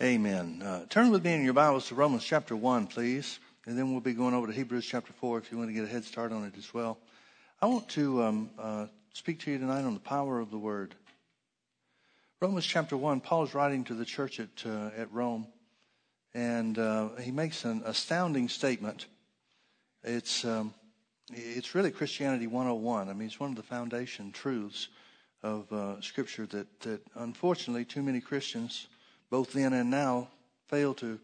[0.00, 0.62] Amen.
[0.64, 3.40] Uh, turn with me in your Bibles to Romans chapter 1, please.
[3.66, 5.82] And then we'll be going over to Hebrews chapter 4 if you want to get
[5.82, 6.98] a head start on it as well.
[7.60, 10.94] I want to um, uh, speak to you tonight on the power of the Word.
[12.40, 15.48] Romans chapter 1, Paul is writing to the church at, uh, at Rome,
[16.32, 19.06] and uh, he makes an astounding statement.
[20.04, 20.74] It's, um,
[21.32, 23.08] it's really Christianity 101.
[23.08, 24.90] I mean, it's one of the foundation truths
[25.42, 28.86] of uh, Scripture that, that unfortunately too many Christians
[29.30, 30.28] both then and now,
[30.66, 31.18] fail to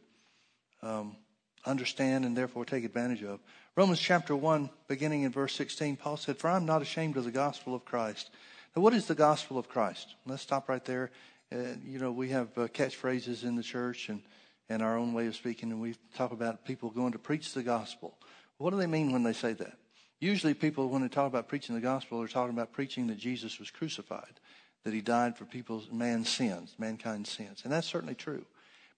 [0.82, 1.16] um,
[1.64, 3.40] understand and therefore take advantage of.
[3.76, 7.30] Romans chapter 1, beginning in verse 16, Paul said, For I'm not ashamed of the
[7.30, 8.30] gospel of Christ.
[8.76, 10.14] Now, what is the gospel of Christ?
[10.26, 11.10] Let's stop right there.
[11.52, 14.22] Uh, you know, we have uh, catchphrases in the church and,
[14.68, 17.62] and our own way of speaking, and we talk about people going to preach the
[17.62, 18.16] gospel.
[18.58, 19.76] What do they mean when they say that?
[20.20, 23.58] Usually, people, when they talk about preaching the gospel, are talking about preaching that Jesus
[23.58, 24.40] was crucified
[24.84, 27.62] that he died for people's man's sins, mankind's sins.
[27.64, 28.44] And that's certainly true.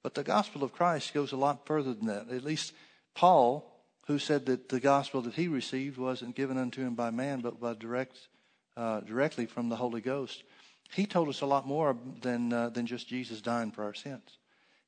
[0.02, 2.30] But the gospel of Christ goes a lot further than that.
[2.30, 2.72] At least
[3.14, 3.72] Paul,
[4.06, 7.60] who said that the gospel that he received wasn't given unto him by man, but
[7.60, 8.28] by direct,
[8.76, 10.42] uh, directly from the Holy Ghost,
[10.92, 14.38] he told us a lot more than, uh, than just Jesus dying for our sins.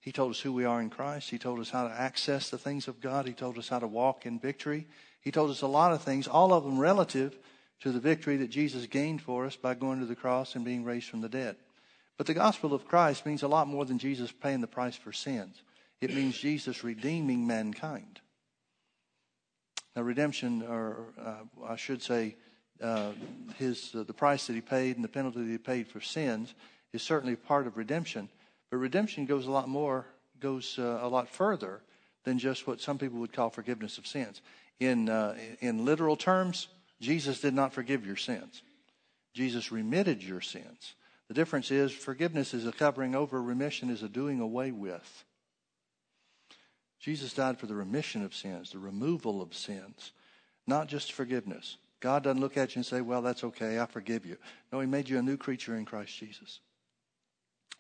[0.01, 1.31] He told us who we are in Christ.
[1.31, 3.27] He told us how to access the things of God.
[3.27, 4.87] He told us how to walk in victory.
[5.21, 7.37] He told us a lot of things, all of them relative
[7.81, 10.85] to the victory that Jesus gained for us by going to the cross and being
[10.85, 11.57] raised from the dead.
[12.17, 15.13] But the gospel of Christ means a lot more than Jesus paying the price for
[15.13, 15.63] sins.
[16.01, 18.21] It means Jesus redeeming mankind.
[19.95, 22.37] Now, redemption, or uh, I should say,
[22.81, 23.13] uh,
[23.57, 26.55] his uh, the price that he paid and the penalty that he paid for sins
[26.93, 28.29] is certainly part of redemption.
[28.71, 30.07] But redemption goes a lot more,
[30.41, 31.81] goes uh, a lot further
[32.25, 34.41] than just what some people would call forgiveness of sins.
[34.79, 36.69] In uh, in literal terms,
[37.01, 38.63] Jesus did not forgive your sins.
[39.35, 40.95] Jesus remitted your sins.
[41.29, 45.25] The difference is forgiveness is a covering over, remission is a doing away with.
[46.99, 50.13] Jesus died for the remission of sins, the removal of sins,
[50.67, 51.77] not just forgiveness.
[52.01, 54.37] God doesn't look at you and say, Well, that's okay, I forgive you.
[54.73, 56.61] No, He made you a new creature in Christ Jesus.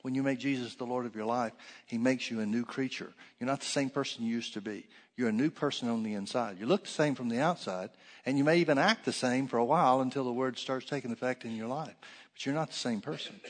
[0.03, 1.53] When you make Jesus the Lord of your life,
[1.87, 3.13] He makes you a new creature.
[3.41, 4.87] You're not the same person you used to be.
[5.19, 6.61] You're a new person on the inside.
[6.61, 7.91] You look the same from the outside,
[8.25, 11.11] and you may even act the same for a while until the word starts taking
[11.11, 11.97] effect in your life.
[12.33, 13.41] But you're not the same person.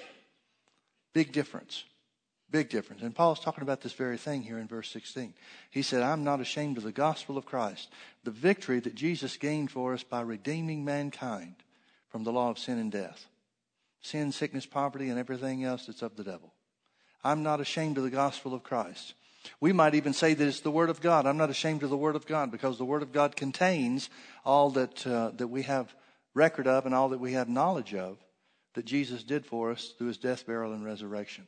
[1.12, 1.84] Big difference.
[2.50, 3.02] Big difference.
[3.02, 5.34] And Paul's talking about this very thing here in verse 16.
[5.70, 7.90] He said, I'm not ashamed of the gospel of Christ,
[8.24, 11.56] the victory that Jesus gained for us by redeeming mankind
[12.08, 13.26] from the law of sin and death.
[14.00, 16.54] Sin, sickness, poverty, and everything else that's of the devil.
[17.22, 19.12] I'm not ashamed of the gospel of Christ.
[19.60, 21.26] We might even say that it's the Word of God.
[21.26, 24.10] I'm not ashamed of the Word of God because the Word of God contains
[24.44, 25.94] all that, uh, that we have
[26.34, 28.18] record of and all that we have knowledge of
[28.74, 31.46] that Jesus did for us through his death, burial, and resurrection.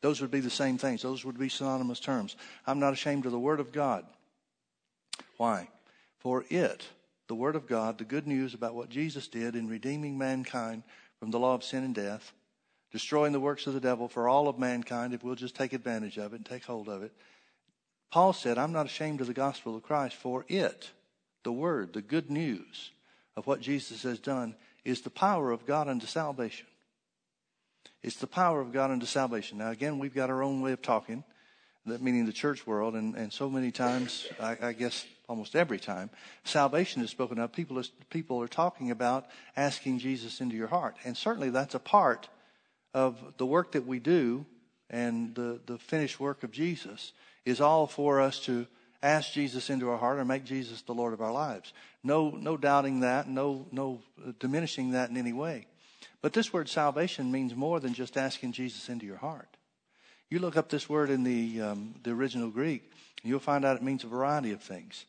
[0.00, 1.02] Those would be the same things.
[1.02, 2.36] Those would be synonymous terms.
[2.66, 4.04] I'm not ashamed of the Word of God.
[5.36, 5.68] Why?
[6.18, 6.84] For it,
[7.28, 10.82] the Word of God, the good news about what Jesus did in redeeming mankind
[11.20, 12.32] from the law of sin and death,
[12.90, 16.18] destroying the works of the devil for all of mankind if we'll just take advantage
[16.18, 17.12] of it and take hold of it,
[18.12, 20.90] Paul said, I'm not ashamed of the gospel of Christ, for it,
[21.44, 22.90] the word, the good news
[23.36, 26.66] of what Jesus has done, is the power of God unto salvation.
[28.02, 29.58] It's the power of God unto salvation.
[29.58, 31.24] Now, again, we've got our own way of talking,
[31.86, 35.78] that meaning the church world, and, and so many times, I, I guess almost every
[35.78, 36.10] time,
[36.44, 37.50] salvation is spoken of.
[37.50, 39.24] People are, people are talking about
[39.56, 40.96] asking Jesus into your heart.
[41.04, 42.28] And certainly that's a part
[42.92, 44.44] of the work that we do
[44.90, 47.14] and the, the finished work of Jesus
[47.44, 48.66] is all for us to
[49.02, 51.72] ask Jesus into our heart or make Jesus the Lord of our lives.
[52.04, 54.00] No, no doubting that, no, no
[54.38, 55.66] diminishing that in any way.
[56.20, 59.56] But this word salvation means more than just asking Jesus into your heart.
[60.30, 62.90] You look up this word in the, um, the original Greek,
[63.22, 65.04] you'll find out it means a variety of things.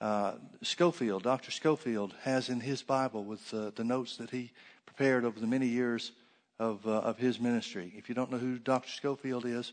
[0.00, 0.32] Uh,
[0.62, 1.50] Scofield, Dr.
[1.50, 4.52] Scofield, has in his Bible with uh, the notes that he
[4.84, 6.12] prepared over the many years
[6.58, 7.92] of, uh, of his ministry.
[7.96, 8.90] If you don't know who Dr.
[8.90, 9.72] Scofield is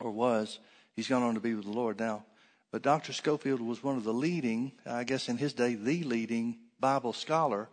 [0.00, 0.58] or was,
[0.96, 2.24] He's gone on to be with the Lord now.
[2.72, 3.12] But Dr.
[3.12, 7.68] Scofield was one of the leading, I guess in his day, the leading Bible scholar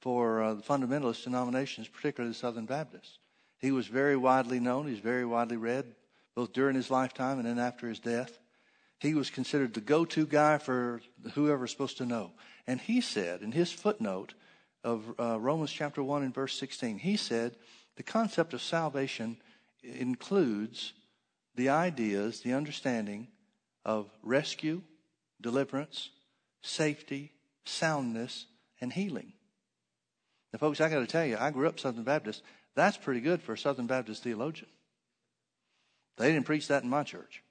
[0.00, 3.18] for uh, the fundamentalist denominations, particularly the Southern Baptists.
[3.58, 4.86] He was very widely known.
[4.86, 5.86] He's very widely read,
[6.34, 8.38] both during his lifetime and then after his death.
[9.00, 11.00] He was considered the go-to guy for
[11.34, 12.32] whoever's supposed to know.
[12.66, 14.34] And he said in his footnote
[14.84, 17.56] of uh, Romans chapter 1 and verse 16, he said,
[17.96, 19.38] the concept of salvation
[19.82, 20.92] includes
[21.58, 23.26] the ideas, the understanding
[23.84, 24.80] of rescue,
[25.40, 26.10] deliverance,
[26.62, 27.32] safety,
[27.64, 28.46] soundness,
[28.80, 29.32] and healing.
[30.52, 32.42] Now, folks, I got to tell you, I grew up Southern Baptist.
[32.76, 34.70] That's pretty good for a Southern Baptist theologian.
[36.16, 37.42] They didn't preach that in my church.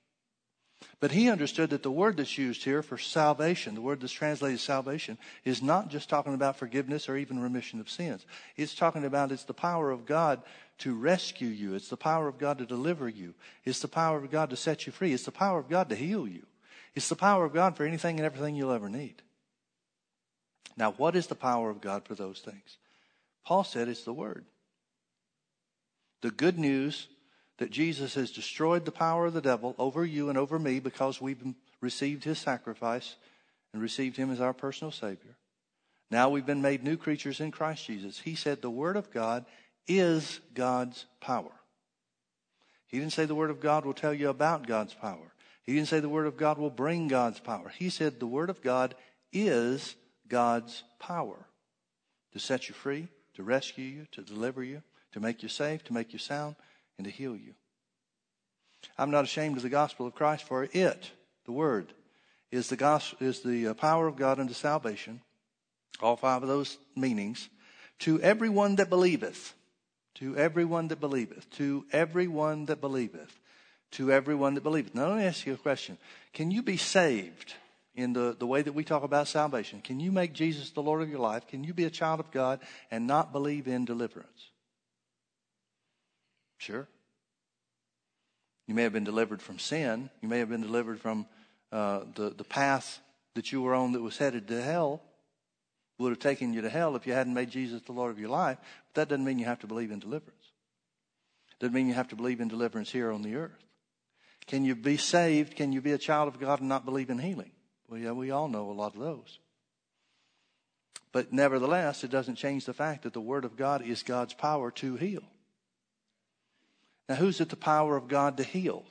[1.01, 4.61] But he understood that the word that's used here for salvation, the word that's translated
[4.61, 8.25] salvation, is not just talking about forgiveness or even remission of sins.
[8.55, 10.43] It's talking about it's the power of God
[10.79, 11.75] to rescue you.
[11.75, 13.33] It's the power of God to deliver you.
[13.65, 15.13] It's the power of God to set you free.
[15.13, 16.45] It's the power of God to heal you.
[16.95, 19.21] It's the power of God for anything and everything you'll ever need.
[20.75, 22.77] Now, what is the power of God for those things?
[23.45, 24.45] Paul said it's the Word.
[26.21, 27.07] The good news
[27.57, 31.19] that Jesus has destroyed the power of the devil over you and over me because
[31.19, 31.43] we've
[31.81, 33.15] received his sacrifice
[33.73, 35.35] and received him as our personal Savior.
[36.09, 38.19] Now we've been made new creatures in Christ Jesus.
[38.19, 39.45] He said the Word of God
[39.87, 41.51] is God's power.
[42.87, 45.33] He didn't say the Word of God will tell you about God's power.
[45.63, 47.69] He didn't say the Word of God will bring God's power.
[47.77, 48.95] He said the Word of God
[49.33, 49.95] is
[50.27, 51.45] God's power
[52.31, 54.81] to set you free, to rescue you, to deliver you,
[55.11, 56.55] to make you safe, to make you sound,
[56.97, 57.53] and to heal you.
[58.97, 61.11] I'm not ashamed of the gospel of Christ, for it,
[61.45, 61.93] the Word,
[62.51, 65.21] is the gospel, is the uh, power of God unto salvation.
[66.01, 67.49] All five of those meanings
[67.99, 69.53] to everyone that believeth,
[70.19, 73.39] to everyone that believeth, to everyone that believeth,
[73.91, 74.93] to everyone that believeth.
[74.93, 75.97] Now let me ask you a question:
[76.33, 77.53] Can you be saved?
[77.97, 79.81] in the, the way that we talk about salvation?
[79.81, 81.47] Can you make Jesus the Lord of your life?
[81.47, 82.59] Can you be a child of God
[82.91, 84.51] and not believe in deliverance?
[86.59, 86.87] Sure.
[88.67, 90.11] You may have been delivered from sin.
[90.21, 91.25] You may have been delivered from
[91.71, 92.99] uh, the, the path
[93.33, 95.01] that you were on that was headed to hell,
[95.97, 98.29] would have taken you to hell if you hadn't made Jesus the Lord of your
[98.29, 98.57] life.
[98.87, 100.51] But that doesn't mean you have to believe in deliverance.
[101.59, 103.63] Doesn't mean you have to believe in deliverance here on the earth.
[104.45, 105.55] Can you be saved?
[105.55, 107.51] Can you be a child of God and not believe in healing?
[107.89, 109.39] Well, yeah, we all know a lot of those.
[111.11, 114.71] But nevertheless, it doesn't change the fact that the Word of God is God's power
[114.71, 115.23] to heal.
[117.09, 118.83] Now, who's it the power of God to heal?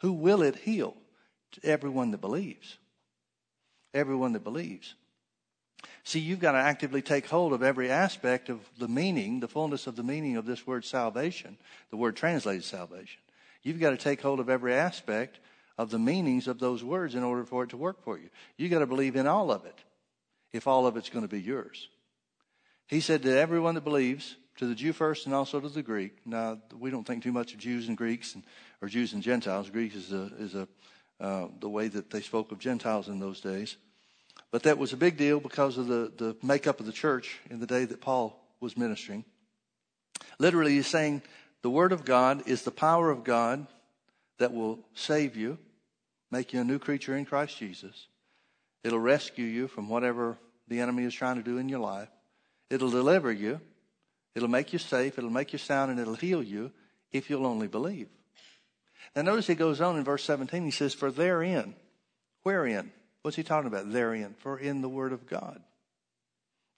[0.00, 0.96] Who will it heal?
[1.52, 2.76] To everyone that believes.
[3.94, 4.94] Everyone that believes.
[6.04, 9.86] See, you've got to actively take hold of every aspect of the meaning, the fullness
[9.86, 11.56] of the meaning of this word salvation,
[11.90, 13.20] the word translated salvation.
[13.62, 15.40] You've got to take hold of every aspect
[15.76, 18.28] of the meanings of those words in order for it to work for you.
[18.56, 19.78] You've got to believe in all of it
[20.52, 21.88] if all of it's going to be yours.
[22.86, 26.18] He said that everyone that believes, to the Jew first and also to the Greek.
[26.24, 28.44] Now, we don't think too much of Jews and Greeks and,
[28.80, 29.70] or Jews and Gentiles.
[29.70, 30.68] Greeks is a, is a,
[31.20, 33.76] uh, the way that they spoke of Gentiles in those days.
[34.52, 37.60] But that was a big deal because of the, the makeup of the church in
[37.60, 39.24] the day that Paul was ministering.
[40.38, 41.22] Literally, he's saying
[41.62, 43.66] the Word of God is the power of God
[44.38, 45.58] that will save you,
[46.30, 48.06] make you a new creature in Christ Jesus.
[48.84, 50.38] It'll rescue you from whatever
[50.68, 52.08] the enemy is trying to do in your life.
[52.70, 53.60] It'll deliver you.
[54.34, 55.18] It'll make you safe.
[55.18, 56.72] It'll make you sound and it'll heal you
[57.10, 58.08] if you'll only believe.
[59.14, 60.64] Now notice he goes on in verse 17.
[60.64, 61.74] He says, For therein,
[62.42, 62.92] wherein?
[63.26, 63.92] What's he talking about?
[63.92, 64.36] Therein.
[64.38, 65.60] For in the word of God,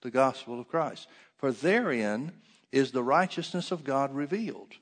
[0.01, 1.07] the gospel of Christ.
[1.37, 2.31] For therein
[2.71, 4.73] is the righteousness of God revealed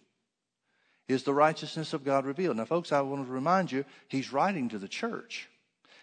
[1.08, 2.58] is the righteousness of God revealed.
[2.58, 5.48] Now, folks, I want to remind you, he's writing to the church.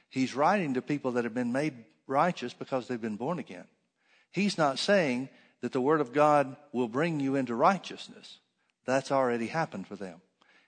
[0.08, 1.75] He's writing to people that have been made
[2.06, 3.64] righteous because they've been born again.
[4.32, 5.28] He's not saying
[5.60, 8.38] that the Word of God will bring you into righteousness.
[8.87, 10.20] That's already happened for them.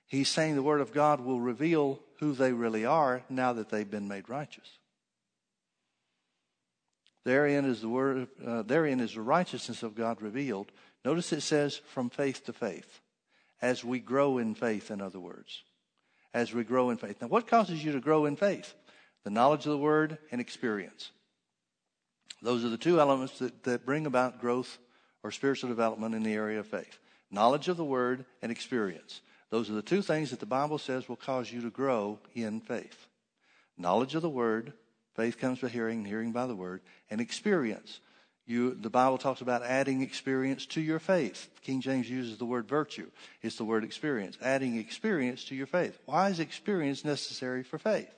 [0.06, 3.90] He's saying the Word of God will reveal who they really are now that they've
[3.90, 4.75] been made righteous.
[7.26, 8.28] Therein is the word.
[8.46, 10.70] Uh, therein is the righteousness of God revealed.
[11.04, 13.00] Notice it says from faith to faith
[13.60, 15.64] as we grow in faith, in other words.
[16.32, 17.20] As we grow in faith.
[17.20, 18.74] Now, what causes you to grow in faith?
[19.24, 21.10] The knowledge of the word and experience.
[22.42, 24.78] Those are the two elements that, that bring about growth
[25.24, 26.96] or spiritual development in the area of faith.
[27.32, 29.20] Knowledge of the word and experience.
[29.50, 32.60] Those are the two things that the Bible says will cause you to grow in
[32.60, 33.08] faith.
[33.76, 34.74] Knowledge of the word,
[35.16, 38.00] faith comes by hearing, and hearing by the word, and experience.
[38.46, 41.50] You, the Bible talks about adding experience to your faith.
[41.62, 43.10] King James uses the word virtue.
[43.42, 44.38] It's the word experience.
[44.40, 45.98] Adding experience to your faith.
[46.04, 48.14] Why is experience necessary for faith?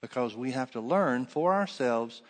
[0.00, 2.22] Because we have to learn for ourselves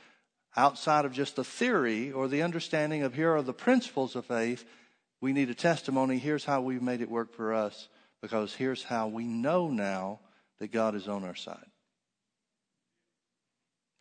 [0.56, 4.66] outside of just the theory or the understanding of here are the principles of faith.
[5.22, 6.18] We need a testimony.
[6.18, 7.88] Here's how we've made it work for us
[8.20, 10.20] because here's how we know now
[10.58, 11.66] that God is on our side.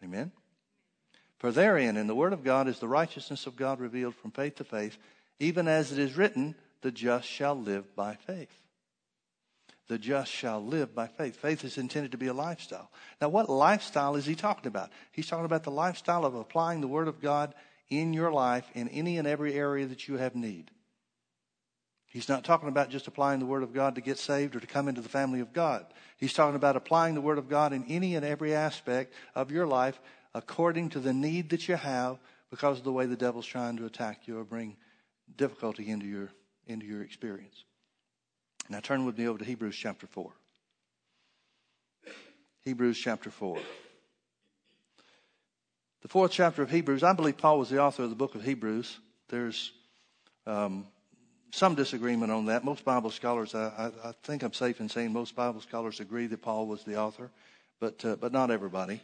[0.03, 0.31] Amen?
[1.37, 4.55] For therein, in the Word of God, is the righteousness of God revealed from faith
[4.55, 4.97] to faith,
[5.39, 8.61] even as it is written, the just shall live by faith.
[9.87, 11.37] The just shall live by faith.
[11.37, 12.91] Faith is intended to be a lifestyle.
[13.21, 14.91] Now, what lifestyle is he talking about?
[15.11, 17.53] He's talking about the lifestyle of applying the Word of God
[17.89, 20.71] in your life in any and every area that you have need.
[22.17, 24.65] He's not talking about just applying the Word of God to get saved or to
[24.65, 25.85] come into the family of God.
[26.17, 29.67] He's talking about applying the Word of God in any and every aspect of your
[29.67, 30.01] life
[30.33, 32.17] according to the need that you have
[32.49, 34.75] because of the way the devil's trying to attack you or bring
[35.37, 36.31] difficulty into your,
[36.65, 37.65] into your experience.
[38.67, 40.31] Now turn with me over to Hebrews chapter 4.
[42.63, 43.59] Hebrews chapter 4.
[46.01, 48.41] The fourth chapter of Hebrews, I believe Paul was the author of the book of
[48.41, 48.97] Hebrews.
[49.29, 49.71] There's
[50.47, 50.87] um,
[51.51, 52.63] some disagreement on that.
[52.63, 56.27] Most Bible scholars, I, I, I, think I'm safe in saying most Bible scholars agree
[56.27, 57.31] that Paul was the author,
[57.79, 59.01] but, uh, but not everybody.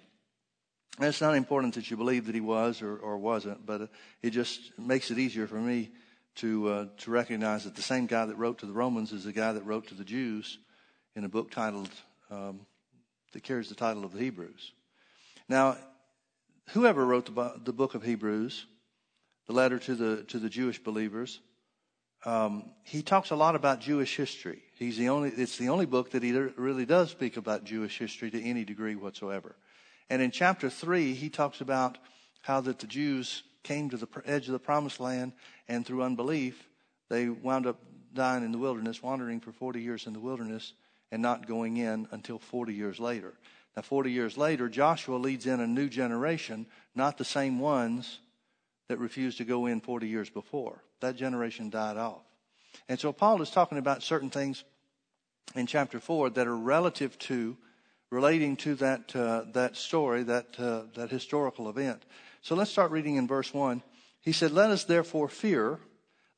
[1.00, 3.90] And it's not important that you believe that he was or, or wasn't, but
[4.22, 5.92] it just makes it easier for me
[6.36, 9.34] to, uh, to recognize that the same guy that wrote to the Romans is the
[9.34, 10.60] guy that wrote to the Jews
[11.16, 11.90] in a book titled,
[12.30, 12.62] um,
[13.34, 14.72] that carries the title of the Hebrews.
[15.50, 15.78] Now,
[16.70, 18.66] whoever wrote the, the book of Hebrews,
[19.48, 21.40] the letter to the, to the Jewish believers,
[22.26, 24.64] um, he talks a lot about Jewish history.
[24.78, 28.32] He's the only, it's the only book that he really does speak about Jewish history
[28.32, 29.56] to any degree whatsoever.
[30.10, 31.98] And in chapter 3, he talks about
[32.42, 35.34] how that the Jews came to the edge of the promised land
[35.68, 36.68] and through unbelief,
[37.10, 37.80] they wound up
[38.14, 40.74] dying in the wilderness, wandering for 40 years in the wilderness
[41.12, 43.34] and not going in until 40 years later.
[43.76, 48.20] Now, 40 years later, Joshua leads in a new generation, not the same ones
[48.88, 50.84] that refused to go in 40 years before.
[51.04, 52.22] That generation died off.
[52.88, 54.64] And so Paul is talking about certain things
[55.54, 57.58] in chapter 4 that are relative to
[58.10, 62.04] relating to that, uh, that story, that, uh, that historical event.
[62.42, 63.84] So let's start reading in verse 1.
[64.22, 65.80] He said, Let us therefore fear,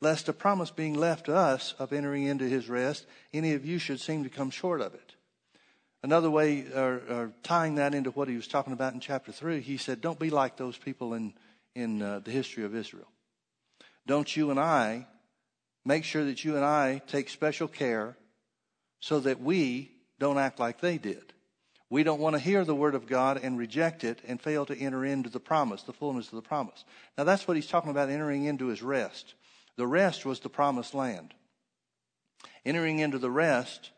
[0.02, 3.06] lest a promise being left to us of entering into his rest,
[3.36, 5.14] any of you should seem to come short of it.
[6.02, 9.78] Another way, or, tying that into what he was talking about in chapter 3, he
[9.78, 11.36] said, Don't be like those people in,
[11.76, 13.06] in uh, the history of Israel.
[14.08, 15.08] Don't you and I
[15.84, 18.18] make sure that you and I take special care
[19.00, 21.34] so that we don't act like they did.
[21.90, 24.78] We don't want to hear the word of God and reject it and fail to
[24.78, 26.84] enter into the promise, the fullness of the promise.
[27.18, 29.36] Now that's what he's talking about entering into his rest.
[29.78, 31.34] The rest was the promised land.
[32.66, 33.92] Entering into the rest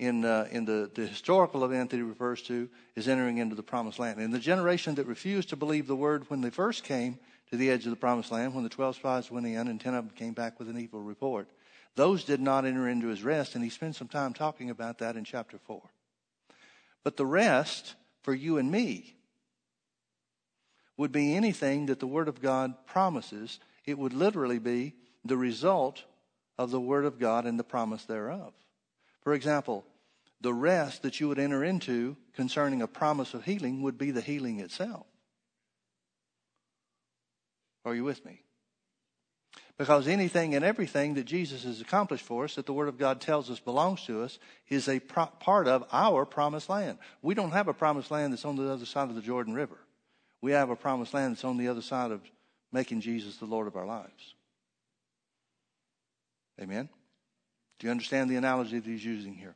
[0.00, 3.62] in, uh, in the, the historical event that he refers to is entering into the
[3.62, 4.18] promised land.
[4.18, 7.18] And the generation that refused to believe the word when they first came
[7.50, 9.94] to the edge of the promised land, when the 12 spies went in and 10
[9.94, 11.48] of them came back with an evil report,
[11.96, 13.54] those did not enter into his rest.
[13.54, 15.82] And he spent some time talking about that in chapter 4.
[17.02, 19.16] But the rest for you and me
[20.96, 23.58] would be anything that the Word of God promises.
[23.86, 26.04] It would literally be the result
[26.58, 28.52] of the Word of God and the promise thereof.
[29.22, 29.84] For example,
[30.40, 34.20] the rest that you would enter into concerning a promise of healing would be the
[34.20, 35.06] healing itself.
[37.84, 38.42] Are you with me?
[39.78, 43.20] Because anything and everything that Jesus has accomplished for us, that the Word of God
[43.20, 46.98] tells us belongs to us, is a pro- part of our promised land.
[47.22, 49.78] We don't have a promised land that's on the other side of the Jordan River.
[50.40, 52.20] We have a promised land that's on the other side of
[52.72, 54.34] making Jesus the Lord of our lives.
[56.60, 56.88] Amen?
[57.78, 59.54] Do you understand the analogy that he's using here?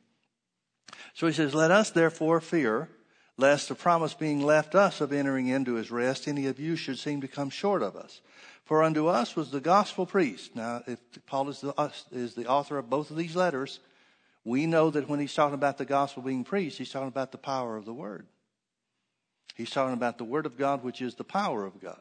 [1.13, 2.89] So he says, Let us therefore fear,
[3.37, 6.99] lest the promise being left us of entering into his rest, any of you should
[6.99, 8.21] seem to come short of us.
[8.65, 10.55] For unto us was the gospel preached.
[10.55, 13.79] Now, if Paul is the, is the author of both of these letters,
[14.45, 17.37] we know that when he's talking about the gospel being preached, he's talking about the
[17.37, 18.25] power of the word.
[19.55, 21.99] He's talking about the word of God, which is the power of God.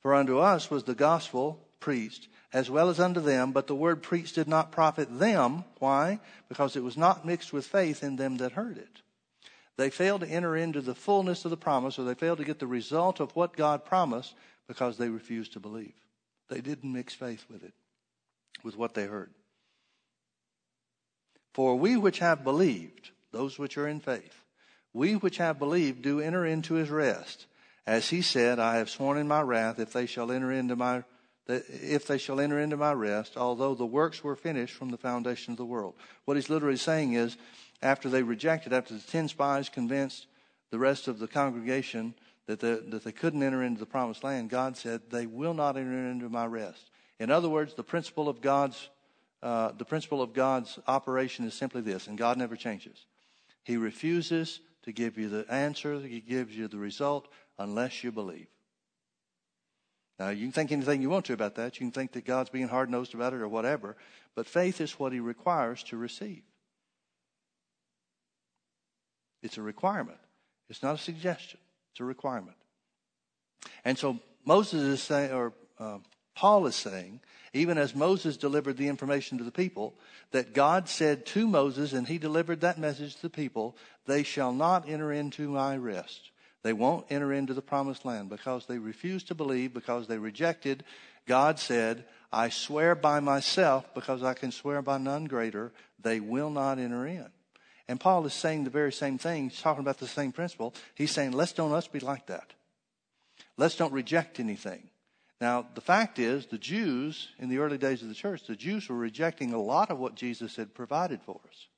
[0.00, 4.02] For unto us was the gospel preached, as well as unto them, but the word
[4.02, 5.64] preached did not profit them.
[5.78, 6.20] Why?
[6.48, 9.02] Because it was not mixed with faith in them that heard it.
[9.80, 12.58] They failed to enter into the fullness of the promise, or they failed to get
[12.58, 14.34] the result of what God promised
[14.68, 15.94] because they refused to believe.
[16.50, 17.72] They didn't mix faith with it,
[18.62, 19.30] with what they heard.
[21.54, 24.44] For we which have believed, those which are in faith,
[24.92, 27.46] we which have believed do enter into his rest.
[27.86, 31.04] As he said, I have sworn in my wrath, if they shall enter into my
[31.48, 35.52] if they shall enter into my rest, although the works were finished from the foundation
[35.52, 35.94] of the world.
[36.26, 37.36] What he's literally saying is,
[37.82, 40.26] after they rejected, after the ten spies convinced
[40.70, 42.14] the rest of the congregation
[42.46, 45.76] that, the, that they couldn't enter into the promised land, God said, they will not
[45.76, 46.90] enter into my rest.
[47.18, 48.88] In other words, the principle of God's,
[49.42, 53.06] uh, the principle of God's operation is simply this, and God never changes.
[53.62, 58.48] He refuses to give you the answer, He gives you the result unless you believe.
[60.18, 61.80] Now, you can think anything you want to about that.
[61.80, 63.96] You can think that God's being hard nosed about it or whatever,
[64.34, 66.42] but faith is what He requires to receive.
[69.42, 70.18] It's a requirement,
[70.68, 71.60] it's not a suggestion.
[71.92, 72.56] It's a requirement.
[73.84, 75.98] And so Moses is saying, or uh,
[76.36, 77.20] Paul is saying,
[77.52, 79.94] even as Moses delivered the information to the people,
[80.30, 84.52] that God said to Moses, and he delivered that message to the people, they shall
[84.52, 86.30] not enter into my rest.
[86.62, 90.84] They won't enter into the promised land because they refused to believe, because they rejected.
[91.26, 96.50] God said, I swear by myself, because I can swear by none greater, they will
[96.50, 97.26] not enter in.
[97.88, 99.50] And Paul is saying the very same thing.
[99.50, 100.74] He's talking about the same principle.
[100.94, 102.52] He's saying, let's don't us be like that.
[103.56, 104.90] Let's don't reject anything.
[105.40, 108.88] Now, the fact is, the Jews, in the early days of the church, the Jews
[108.88, 111.68] were rejecting a lot of what Jesus had provided for us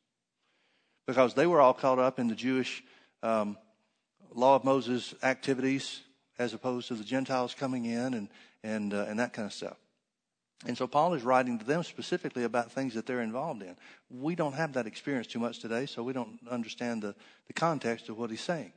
[1.07, 2.83] because they were all caught up in the Jewish
[3.23, 3.57] um,
[4.35, 6.01] law of Moses activities
[6.39, 8.29] as opposed to the Gentiles coming in and,
[8.65, 9.77] and, uh, and that kind of stuff.
[10.67, 13.77] And so Paul is writing to them specifically about things that they're involved in.
[14.11, 17.15] We don't have that experience too much today, so we don't understand the,
[17.49, 18.73] the context of what he's saying.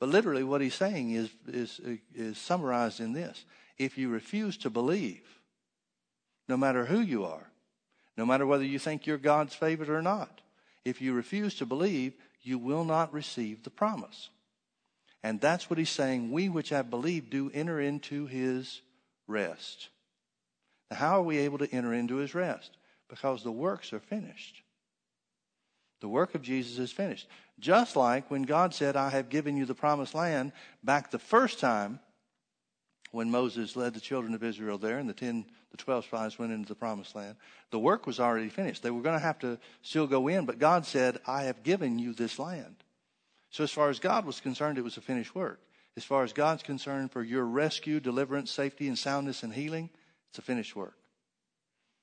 [0.00, 1.80] But literally, what he's saying is, is,
[2.14, 3.44] is summarized in this.
[3.78, 5.22] If you refuse to believe,
[6.48, 7.50] no matter who you are,
[8.16, 10.40] no matter whether you think you're God's favorite or not,
[10.84, 14.30] if you refuse to believe, you will not receive the promise.
[15.22, 16.32] And that's what he's saying.
[16.32, 18.80] We which have believed do enter into his
[19.26, 19.88] rest.
[20.90, 22.76] How are we able to enter into his rest?
[23.08, 24.62] Because the works are finished.
[26.00, 27.26] The work of Jesus is finished.
[27.58, 30.52] Just like when God said, I have given you the promised land
[30.84, 31.98] back the first time
[33.10, 36.52] when Moses led the children of Israel there and the 10, the 12 spies went
[36.52, 37.36] into the promised land.
[37.70, 38.82] The work was already finished.
[38.82, 41.98] They were going to have to still go in, but God said, I have given
[41.98, 42.76] you this land.
[43.50, 45.60] So as far as God was concerned, it was a finished work.
[45.96, 49.90] As far as God's concerned for your rescue, deliverance, safety, and soundness and healing,
[50.30, 50.96] it's a finished work.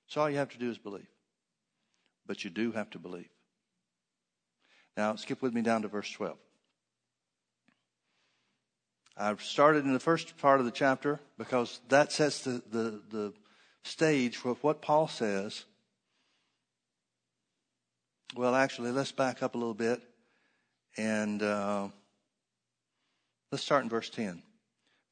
[0.07, 1.07] So all you have to do is believe.
[2.25, 3.29] But you do have to believe.
[4.97, 6.37] Now, skip with me down to verse 12.
[9.17, 13.33] I've started in the first part of the chapter because that sets the, the, the
[13.83, 15.63] stage for what Paul says.
[18.35, 20.01] Well, actually, let's back up a little bit
[20.97, 21.87] and uh,
[23.51, 24.43] let's start in verse 10.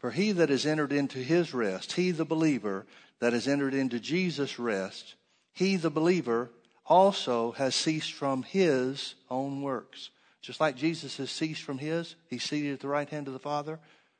[0.03, 2.85] For he that has entered into his rest, he the believer
[3.21, 5.15] that has entered into Jesus' rest,
[5.53, 6.49] he the believer
[6.85, 10.09] also has ceased from his own works.
[10.41, 13.39] Just like Jesus has ceased from his, he's seated at the right hand of the
[13.39, 13.79] Father,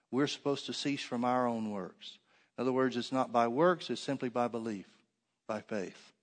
[0.09, 2.17] we're supposed to cease from our own works.
[2.57, 4.87] In other words, it's not by works, it's simply by belief,
[5.49, 6.13] by faith.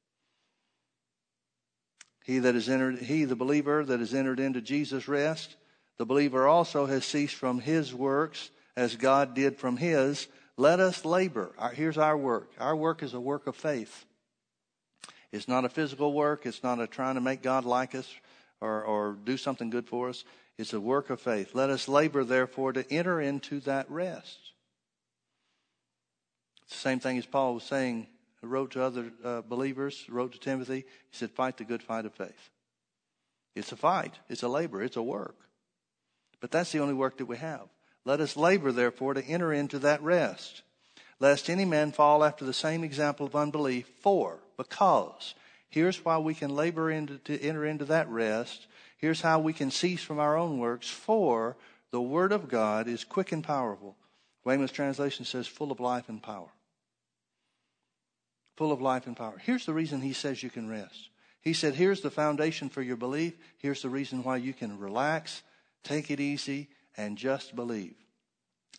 [2.25, 5.57] He that has entered, he, the believer that has entered into Jesus' rest,
[5.99, 10.29] the believer also has ceased from his works as God did from his.
[10.57, 11.53] Let us labor.
[11.75, 12.51] Here's our work.
[12.59, 14.05] Our work is a work of faith.
[15.33, 16.45] It's not a physical work.
[16.45, 18.13] It's not a trying to make God like us
[18.61, 20.25] or, or do something good for us.
[20.59, 21.55] It's a work of faith.
[21.55, 24.39] Let us labor, therefore, to enter into that rest.
[26.65, 28.09] It's the same thing as Paul was saying,
[28.43, 30.85] wrote to other uh, believers, wrote to Timothy.
[31.11, 32.51] He said, Fight the good fight of faith.
[33.55, 35.37] It's a fight, it's a labor, it's a work.
[36.41, 37.69] But that's the only work that we have.
[38.05, 40.63] Let us labor, therefore, to enter into that rest,
[41.19, 43.87] lest any man fall after the same example of unbelief.
[44.01, 45.35] For, because,
[45.69, 48.67] here's why we can labor into, to enter into that rest.
[48.97, 50.89] Here's how we can cease from our own works.
[50.89, 51.57] For
[51.91, 53.97] the word of God is quick and powerful.
[54.45, 56.49] Weymouth's translation says full of life and power.
[58.57, 59.39] Full of life and power.
[59.43, 61.11] Here's the reason he says you can rest.
[61.43, 63.35] He said, here's the foundation for your belief.
[63.59, 65.43] Here's the reason why you can relax,
[65.83, 67.95] take it easy, and just believe.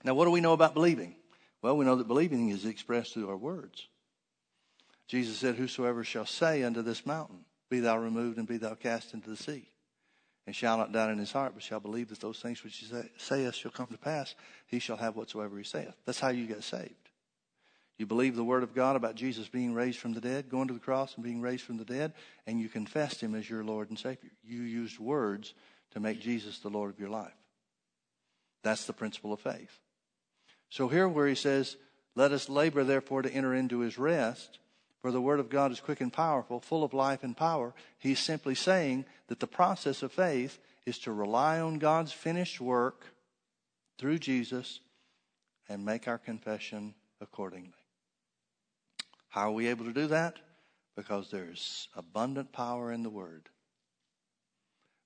[0.03, 1.15] Now, what do we know about believing?
[1.61, 3.87] Well, we know that believing is expressed through our words.
[5.07, 9.13] Jesus said, Whosoever shall say unto this mountain, Be thou removed and be thou cast
[9.13, 9.67] into the sea,
[10.47, 12.87] and shall not doubt in his heart, but shall believe that those things which he
[13.17, 14.35] saith shall come to pass,
[14.67, 15.93] he shall have whatsoever he saith.
[16.05, 16.95] That's how you get saved.
[17.97, 20.73] You believe the word of God about Jesus being raised from the dead, going to
[20.73, 22.13] the cross and being raised from the dead,
[22.47, 24.31] and you confessed him as your Lord and Savior.
[24.43, 25.53] You used words
[25.91, 27.35] to make Jesus the Lord of your life.
[28.63, 29.79] That's the principle of faith.
[30.69, 31.77] So here where he says,
[32.15, 34.59] let us labor therefore to enter into his rest,
[35.01, 37.73] for the word of God is quick and powerful, full of life and power.
[37.97, 43.05] He's simply saying that the process of faith is to rely on God's finished work
[43.97, 44.79] through Jesus
[45.69, 47.71] and make our confession accordingly.
[49.29, 50.37] How are we able to do that?
[50.95, 53.49] Because there's abundant power in the word.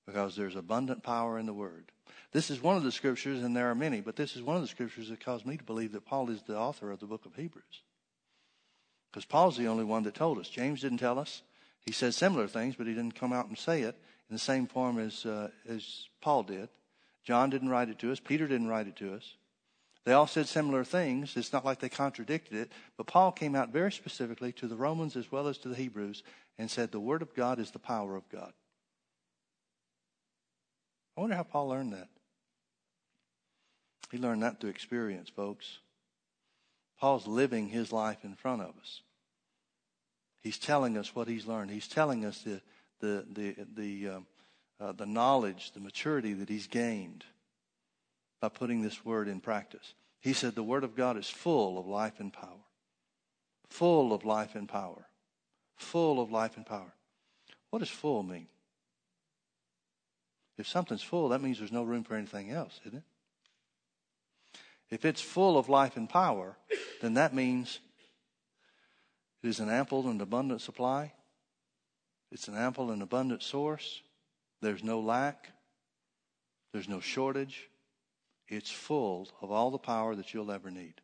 [0.06, 1.90] Because there's abundant power in the word.
[2.32, 4.62] This is one of the scriptures, and there are many, but this is one of
[4.62, 7.26] the scriptures that caused me to believe that Paul is the author of the book
[7.26, 7.82] of Hebrews.
[9.10, 10.48] Because Paul's the only one that told us.
[10.48, 11.42] James didn't tell us.
[11.80, 13.96] He said similar things, but he didn't come out and say it
[14.28, 16.68] in the same form as, uh, as Paul did.
[17.24, 18.20] John didn't write it to us.
[18.20, 19.36] Peter didn't write it to us.
[20.04, 21.36] They all said similar things.
[21.36, 22.72] It's not like they contradicted it.
[22.96, 26.22] But Paul came out very specifically to the Romans as well as to the Hebrews
[26.58, 28.52] and said, The Word of God is the power of God.
[31.16, 32.08] I wonder how Paul learned that.
[34.10, 35.78] He learned that through experience, folks.
[37.00, 39.02] Paul's living his life in front of us.
[40.42, 41.70] He's telling us what he's learned.
[41.70, 42.60] He's telling us the,
[43.00, 44.26] the, the, the, um,
[44.80, 47.24] uh, the knowledge, the maturity that he's gained
[48.40, 49.94] by putting this word in practice.
[50.20, 52.64] He said the word of God is full of life and power.
[53.70, 55.06] Full of life and power.
[55.76, 56.92] Full of life and power.
[57.70, 58.46] What does full mean?
[60.58, 63.04] If something's full, that means there's no room for anything else, isn't it?
[64.90, 66.56] If it's full of life and power,
[67.02, 67.80] then that means
[69.42, 71.12] it is an ample and abundant supply.
[72.30, 74.02] It's an ample and abundant source.
[74.62, 75.50] There's no lack.
[76.72, 77.68] There's no shortage.
[78.48, 80.94] It's full of all the power that you'll ever need.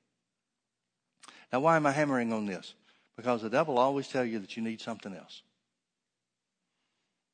[1.53, 2.75] Now, why am I hammering on this?
[3.17, 5.43] Because the devil always tell you that you need something else.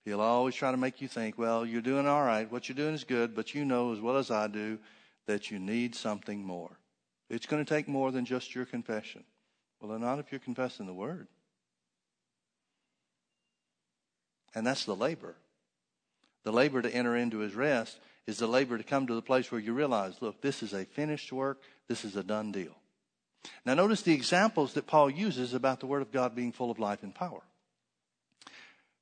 [0.08, 2.50] He'll always try to make you think, well, you're doing all right.
[2.50, 4.78] What you're doing is good, but you know as well as I do
[5.26, 6.78] that you need something more.
[7.28, 9.22] It's going to take more than just your confession.
[9.82, 11.28] Well, not if you're confessing the word.
[14.54, 15.36] And that's the labor.
[16.42, 19.52] The labor to enter into his rest is the labor to come to the place
[19.52, 21.60] where you realize, look, this is a finished work.
[21.86, 22.74] This is a done deal.
[23.66, 26.78] Now, notice the examples that Paul uses about the Word of God being full of
[26.78, 27.42] life and power.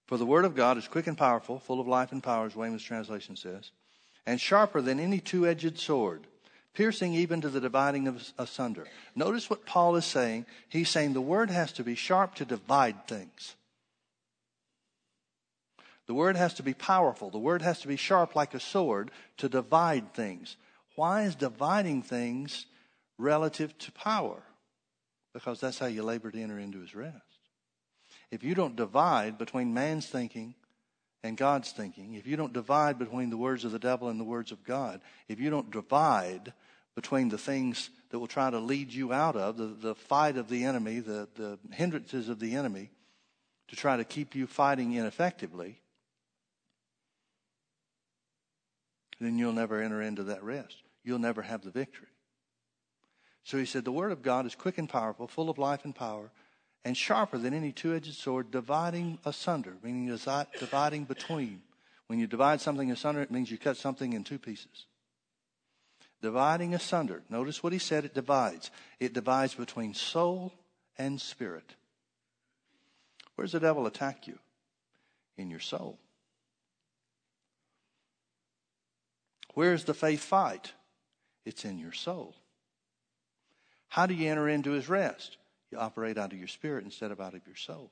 [0.06, 2.54] For the Word of God is quick and powerful, full of life and power, as
[2.54, 3.70] Weymouth's translation says,
[4.24, 6.26] and sharper than any two edged sword,
[6.74, 8.86] piercing even to the dividing of asunder.
[9.14, 10.46] Notice what Paul is saying.
[10.68, 13.56] He's saying the Word has to be sharp to divide things.
[16.06, 17.30] The word has to be powerful.
[17.30, 20.56] The word has to be sharp like a sword to divide things.
[20.94, 22.66] Why is dividing things
[23.18, 24.42] relative to power?
[25.34, 27.25] Because that's how you labor to enter into his rest.
[28.30, 30.54] If you don't divide between man's thinking
[31.22, 34.24] and God's thinking, if you don't divide between the words of the devil and the
[34.24, 36.52] words of God, if you don't divide
[36.94, 40.48] between the things that will try to lead you out of, the, the fight of
[40.48, 42.90] the enemy, the, the hindrances of the enemy,
[43.68, 45.80] to try to keep you fighting ineffectively,
[49.20, 50.76] then you'll never enter into that rest.
[51.04, 52.08] You'll never have the victory.
[53.44, 55.94] So he said, The word of God is quick and powerful, full of life and
[55.94, 56.32] power,
[56.84, 60.06] and sharper than any two edged sword, dividing asunder, meaning
[60.58, 61.62] dividing between.
[62.06, 64.86] When you divide something asunder, it means you cut something in two pieces.
[66.22, 67.22] Dividing asunder.
[67.28, 68.70] Notice what he said it divides.
[69.00, 70.52] It divides between soul
[70.98, 71.74] and spirit.
[73.34, 74.38] Where does the devil attack you?
[75.36, 75.98] In your soul.
[79.54, 80.72] Where's the faith fight?
[81.44, 82.34] It's in your soul.
[83.88, 85.36] How do you enter into his rest?
[85.70, 87.90] You operate out of your spirit instead of out of your soul.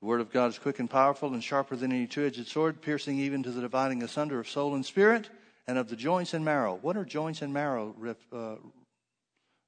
[0.00, 2.80] The word of God is quick and powerful and sharper than any two edged sword,
[2.80, 5.28] piercing even to the dividing asunder of soul and spirit
[5.66, 6.78] and of the joints and marrow.
[6.80, 8.56] What are joints and marrow ref, uh,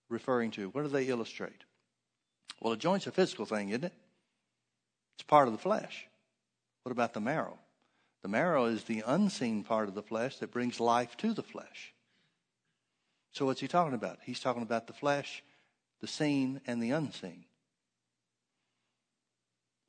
[0.09, 0.68] referring to?
[0.68, 1.64] What do they illustrate?
[2.61, 3.92] Well, a joint's a physical thing, isn't it?
[5.16, 6.07] It's part of the flesh.
[6.85, 7.59] What about the marrow?
[8.23, 11.92] The marrow is the unseen part of the flesh that brings life to the flesh.
[13.32, 14.18] So, what's he talking about?
[14.22, 15.42] He's talking about the flesh,
[16.00, 17.44] the seen, and the unseen.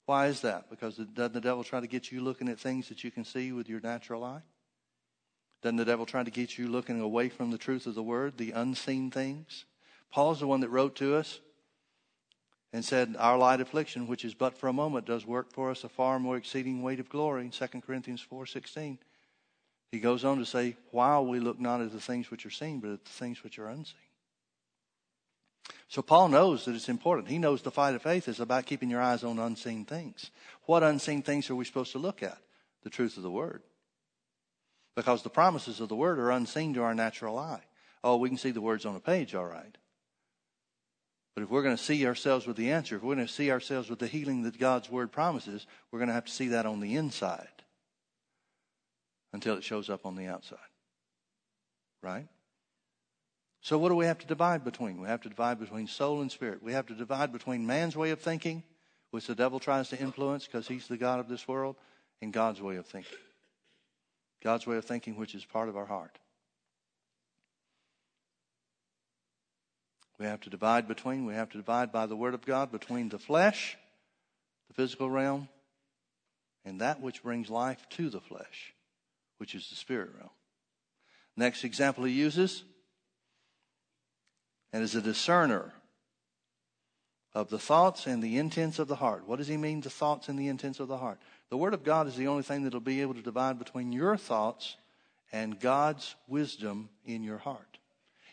[0.05, 0.69] Why is that?
[0.69, 3.51] Because doesn't the devil try to get you looking at things that you can see
[3.51, 4.41] with your natural eye?
[5.61, 8.37] Doesn't the devil try to get you looking away from the truth of the word,
[8.37, 9.65] the unseen things?
[10.11, 11.39] Paul's the one that wrote to us
[12.73, 15.83] and said, Our light affliction, which is but for a moment, does work for us
[15.83, 18.97] a far more exceeding weight of glory in 2 Corinthians 4.16.
[19.91, 22.79] He goes on to say, While we look not at the things which are seen,
[22.79, 23.95] but at the things which are unseen.
[25.87, 27.29] So Paul knows that it's important.
[27.29, 30.29] He knows the fight of faith is about keeping your eyes on unseen things.
[30.65, 32.37] What unseen things are we supposed to look at?
[32.83, 33.63] The truth of the Word.
[34.95, 37.63] Because the promises of the Word are unseen to our natural eye.
[38.03, 39.77] Oh, we can see the words on a page, all right.
[41.33, 43.49] But if we're going to see ourselves with the answer, if we're going to see
[43.49, 46.67] ourselves with the healing that God's Word promises, we're going to have to see that
[46.67, 47.47] on the inside
[49.33, 50.57] until it shows up on the outside.
[52.01, 52.27] Right?
[53.61, 55.01] So, what do we have to divide between?
[55.01, 56.63] We have to divide between soul and spirit.
[56.63, 58.63] We have to divide between man's way of thinking,
[59.11, 61.75] which the devil tries to influence because he's the God of this world,
[62.21, 63.17] and God's way of thinking.
[64.41, 66.17] God's way of thinking, which is part of our heart.
[70.17, 73.09] We have to divide between, we have to divide by the Word of God between
[73.09, 73.77] the flesh,
[74.67, 75.47] the physical realm,
[76.65, 78.73] and that which brings life to the flesh,
[79.39, 80.29] which is the spirit realm.
[81.35, 82.63] Next example he uses,
[84.71, 85.73] and is a discerner
[87.33, 89.27] of the thoughts and the intents of the heart.
[89.27, 91.19] What does he mean, the thoughts and the intents of the heart?
[91.49, 93.91] The Word of God is the only thing that will be able to divide between
[93.91, 94.75] your thoughts
[95.31, 97.77] and God's wisdom in your heart.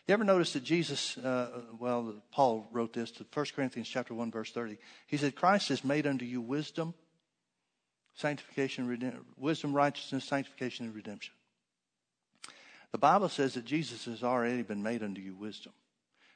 [0.07, 4.31] You ever notice that Jesus, uh, well, Paul wrote this to 1 Corinthians chapter 1,
[4.31, 4.77] verse 30.
[5.05, 6.93] He said, Christ has made unto you wisdom,
[8.17, 11.33] sanctification, wisdom, righteousness, sanctification, and redemption.
[12.91, 15.73] The Bible says that Jesus has already been made unto you wisdom.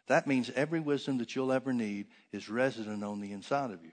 [0.07, 3.91] That means every wisdom that you'll ever need is resident on the inside of you.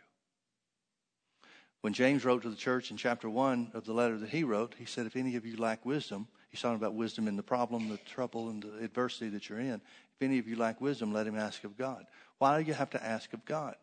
[1.80, 4.74] When James wrote to the church in chapter 1 of the letter that he wrote,
[4.78, 7.88] he said, If any of you lack wisdom, he's talking about wisdom in the problem,
[7.88, 9.80] the trouble, and the adversity that you're in.
[10.16, 12.04] If any of you lack wisdom, let him ask of God.
[12.38, 13.76] Why do you have to ask of God?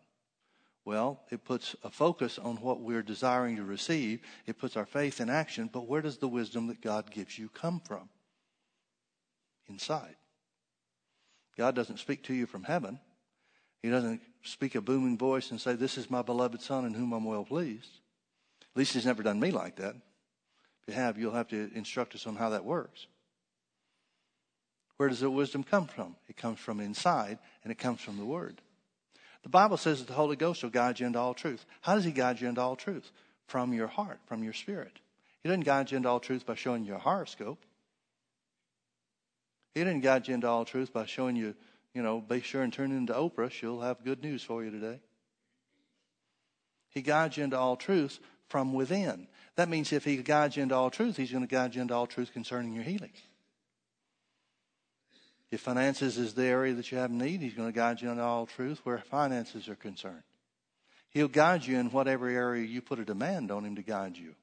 [0.86, 4.21] Well, it puts a focus on what we're desiring to receive.
[4.45, 5.67] It puts our faith in action.
[5.71, 8.08] But where does the wisdom that God gives you come from?
[9.67, 10.15] Inside.
[11.58, 13.00] God doesn't speak to you from heaven.
[13.82, 17.13] He doesn't speak a booming voice and say, This is my beloved Son in whom
[17.13, 18.00] I'm well pleased.
[18.62, 19.95] At least He's never done me like that.
[19.95, 23.08] If you have, you'll have to instruct us on how that works.
[24.98, 26.15] Where does the wisdom come from?
[26.28, 28.62] It comes from inside, and it comes from the Word.
[29.45, 31.63] The Bible says that the Holy Ghost will guide you into all truth.
[31.81, 33.12] How does He guide you into all truth?
[33.45, 34.97] From your heart, from your spirit.
[35.43, 37.63] He doesn't guide you into all truth by showing you a horoscope.
[39.75, 41.53] He didn't guide you into all truth by showing you,
[41.93, 43.51] you know, be sure and turn into Oprah.
[43.51, 44.99] She'll have good news for you today.
[46.89, 49.27] He guides you into all truth from within.
[49.58, 51.93] That means if he guides you into all truth, he's going to guide you into
[51.93, 53.13] all truth concerning your healing.
[55.51, 58.23] If finances is the area that you have need, he's going to guide you into
[58.23, 60.23] all truth where finances are concerned.
[61.12, 64.36] He'll guide you in whatever area you put a demand on him to guide you.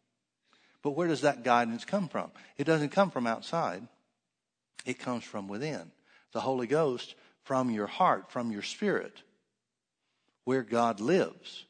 [0.83, 2.31] But where does that guidance come from?
[2.57, 3.87] It doesn't come from outside.
[4.85, 5.93] It comes from within.
[6.33, 9.23] The Holy Ghost from your heart, from your spirit,
[10.45, 11.67] where God lives,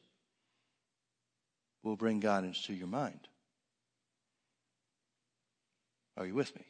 [1.83, 3.19] will bring guidance to your mind.
[6.15, 6.63] Are you with me?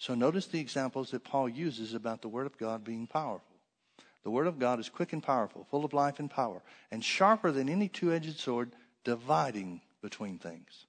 [0.00, 3.44] So notice the examples that Paul uses about the Word of God being powerful.
[4.24, 7.52] The Word of God is quick and powerful, full of life and power, and sharper
[7.52, 8.72] than any two edged sword,
[9.04, 10.86] dividing between things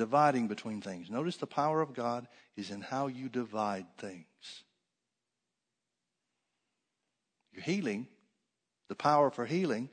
[0.00, 1.10] dividing between things.
[1.10, 4.24] Notice the power of God is in how you divide things.
[7.52, 8.06] Your healing,
[8.88, 9.90] the power for healing,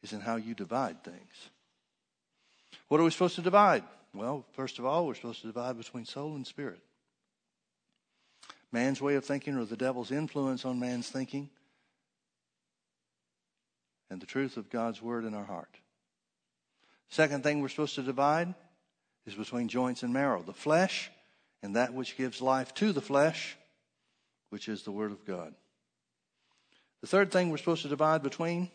[0.00, 1.50] is in how you divide things.
[2.86, 3.82] What are we supposed to divide?
[4.14, 6.78] Well, first of all, we're supposed to divide between soul and spirit.
[8.72, 11.50] Man's way of thinking or the devil's influence on man's thinking,
[14.10, 15.74] and the truth of God's word in our heart.
[17.08, 18.54] Second thing we're supposed to divide
[19.26, 21.10] is between joints and marrow, the flesh
[21.62, 23.56] and that which gives life to the flesh,
[24.50, 25.54] which is the Word of God.
[27.00, 28.70] The third thing we're supposed to divide between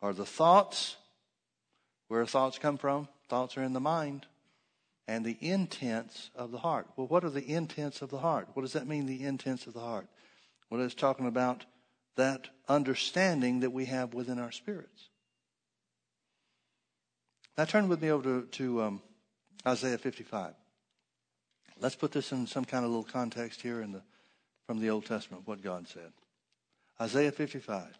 [0.00, 0.96] are the thoughts,
[2.08, 3.08] where thoughts come from.
[3.28, 4.26] Thoughts are in the mind.
[5.08, 6.86] And the intents of the heart.
[6.94, 8.48] Well, what are the intents of the heart?
[8.52, 10.06] What does that mean, the intents of the heart?
[10.70, 11.64] Well, it's talking about
[12.16, 15.08] that understanding that we have within our spirits.
[17.56, 19.02] Now, turn with me over to, to um,
[19.66, 20.52] Isaiah 55.
[21.80, 24.02] Let's put this in some kind of little context here in the,
[24.66, 26.12] from the Old Testament, what God said.
[27.00, 27.96] Isaiah 55.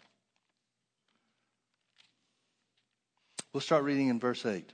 [3.53, 4.71] We'll start reading in verse 8.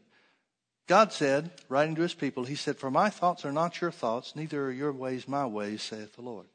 [0.87, 4.37] God said, writing to his people, He said, For my thoughts are not your thoughts,
[4.37, 6.47] neither are your ways my ways, saith the Lord.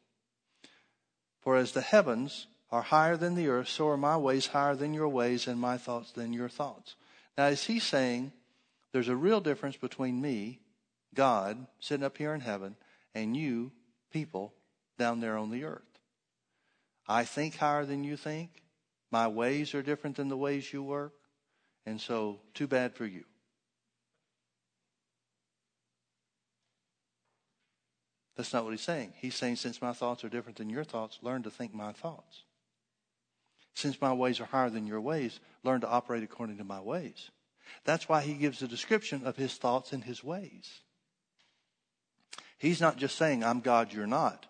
[1.42, 4.94] For as the heavens are higher than the earth, so are my ways higher than
[4.94, 6.96] your ways, and my thoughts than your thoughts.
[7.38, 8.32] Now, is he saying
[8.92, 10.60] there's a real difference between me,
[11.15, 12.76] God, sitting up here in heaven,
[13.15, 13.72] and you,
[14.12, 14.54] people,
[15.00, 15.82] down there on the earth.
[17.08, 18.52] I think higher than you think.
[19.12, 21.13] My ways are different than the ways you work.
[21.86, 23.24] And so, too bad for you.
[28.39, 29.12] That's not what he's saying.
[29.17, 32.43] He's saying, since my thoughts are different than your thoughts, learn to think my thoughts.
[33.73, 37.32] Since my ways are higher than your ways, learn to operate according to my ways.
[37.84, 40.69] That's why he gives a description of his thoughts and his ways.
[42.58, 44.45] He's not just saying, I'm God, you're not.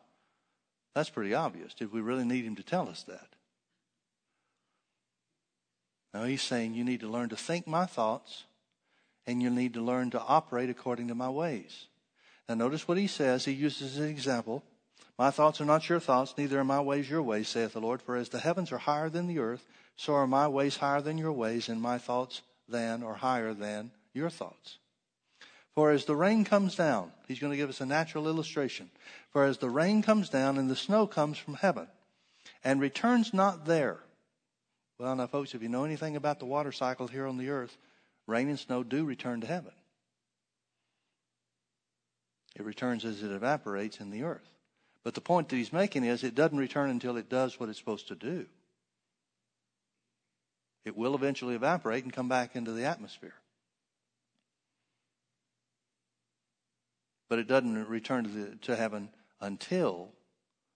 [0.93, 1.73] That's pretty obvious.
[1.73, 3.29] Did we really need him to tell us that?
[6.13, 8.43] No, he's saying you need to learn to think my thoughts
[9.25, 11.87] and you need to learn to operate according to my ways.
[12.49, 13.45] Now, notice what he says.
[13.45, 14.63] He uses an example.
[15.19, 18.01] My thoughts are not your thoughts, neither are my ways your ways, saith the Lord.
[18.01, 21.19] For as the heavens are higher than the earth, so are my ways higher than
[21.19, 24.77] your ways, and my thoughts than or higher than your thoughts.
[25.75, 28.89] For as the rain comes down, he's going to give us a natural illustration.
[29.31, 31.87] For as the rain comes down and the snow comes from heaven
[32.63, 33.99] and returns not there.
[34.97, 37.77] Well, now, folks, if you know anything about the water cycle here on the earth,
[38.25, 39.71] rain and snow do return to heaven.
[42.55, 44.49] It returns as it evaporates in the earth.
[45.03, 47.79] But the point that he's making is it doesn't return until it does what it's
[47.79, 48.45] supposed to do.
[50.85, 53.35] It will eventually evaporate and come back into the atmosphere.
[57.29, 59.09] But it doesn't return to, the, to heaven
[59.39, 60.09] until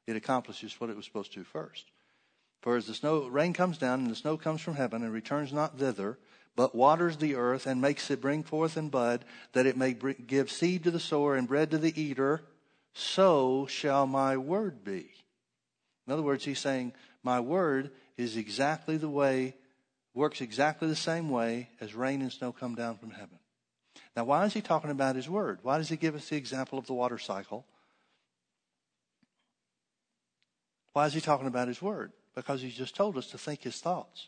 [0.06, 1.86] it accomplishes what it was supposed to first.
[2.62, 5.52] For as the snow, rain comes down and the snow comes from heaven and returns
[5.52, 6.18] not thither,
[6.56, 10.24] but waters the earth and makes it bring forth and bud, that it may bring,
[10.28, 12.44] give seed to the sower and bread to the eater,
[12.94, 15.10] so shall my word be.
[16.06, 19.56] In other words, he's saying, my word is exactly the way,
[20.14, 23.40] works exactly the same way as rain and snow come down from heaven.
[24.16, 25.60] Now, why is he talking about his word?
[25.64, 27.66] Why does he give us the example of the water cycle?
[30.94, 32.12] Why is he talking about his word?
[32.36, 34.28] Because he's just told us to think his thoughts.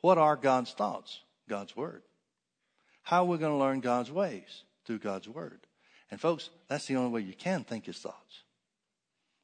[0.00, 1.20] What are God's thoughts?
[1.48, 2.02] God's word.
[3.02, 4.64] How are we going to learn God's ways?
[4.84, 5.60] Through God's word.
[6.10, 8.42] And folks, that's the only way you can think his thoughts.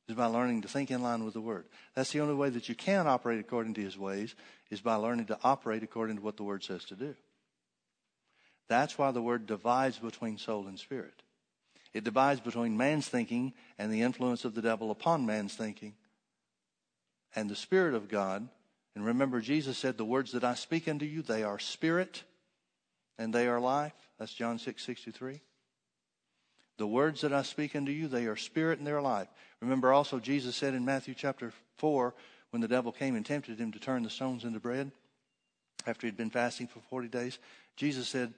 [0.09, 1.67] Is by learning to think in line with the word.
[1.95, 4.35] That's the only way that you can operate according to his ways
[4.71, 7.15] is by learning to operate according to what the word says to do.
[8.69, 11.23] That's why the word divides between soul and spirit.
[11.93, 15.95] It divides between man's thinking and the influence of the devil upon man's thinking
[17.35, 18.49] and the Spirit of God.
[18.94, 22.24] And remember, Jesus said, The words that I speak unto you, they are spirit
[23.18, 23.94] and they are life.
[24.18, 25.40] That's John 6 63.
[26.78, 29.28] The words that I speak unto you, they are spirit and they are life.
[29.61, 32.14] Remember also, Jesus said in Matthew chapter 4,
[32.50, 34.90] when the devil came and tempted him to turn the stones into bread,
[35.87, 37.38] after he'd been fasting for 40 days,
[37.76, 38.35] Jesus said,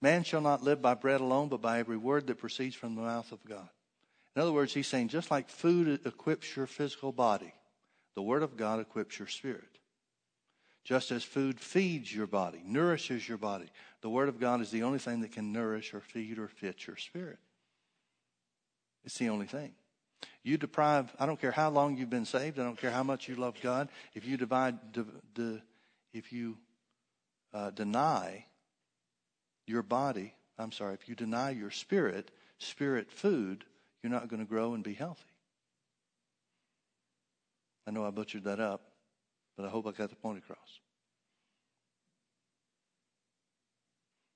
[0.00, 3.02] Man shall not live by bread alone, but by every word that proceeds from the
[3.02, 3.68] mouth of God.
[4.36, 7.54] In other words, he's saying just like food equips your physical body,
[8.14, 9.64] the Word of God equips your spirit.
[10.84, 13.66] Just as food feeds your body, nourishes your body,
[14.02, 16.86] the Word of God is the only thing that can nourish or feed or fit
[16.86, 17.38] your spirit.
[19.04, 19.72] It's the only thing.
[20.42, 23.28] You deprive, I don't care how long you've been saved, I don't care how much
[23.28, 24.78] you love God, if you divide,
[26.12, 26.58] if you
[27.54, 28.44] uh, deny
[29.66, 33.64] your body, I'm sorry, if you deny your spirit, spirit food,
[34.02, 35.22] you're not going to grow and be healthy.
[37.86, 38.82] I know I butchered that up,
[39.56, 40.80] but I hope I got the point across.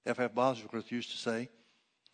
[0.06, 0.20] F.
[0.20, 0.34] F.
[0.34, 1.48] Bosworth used to say,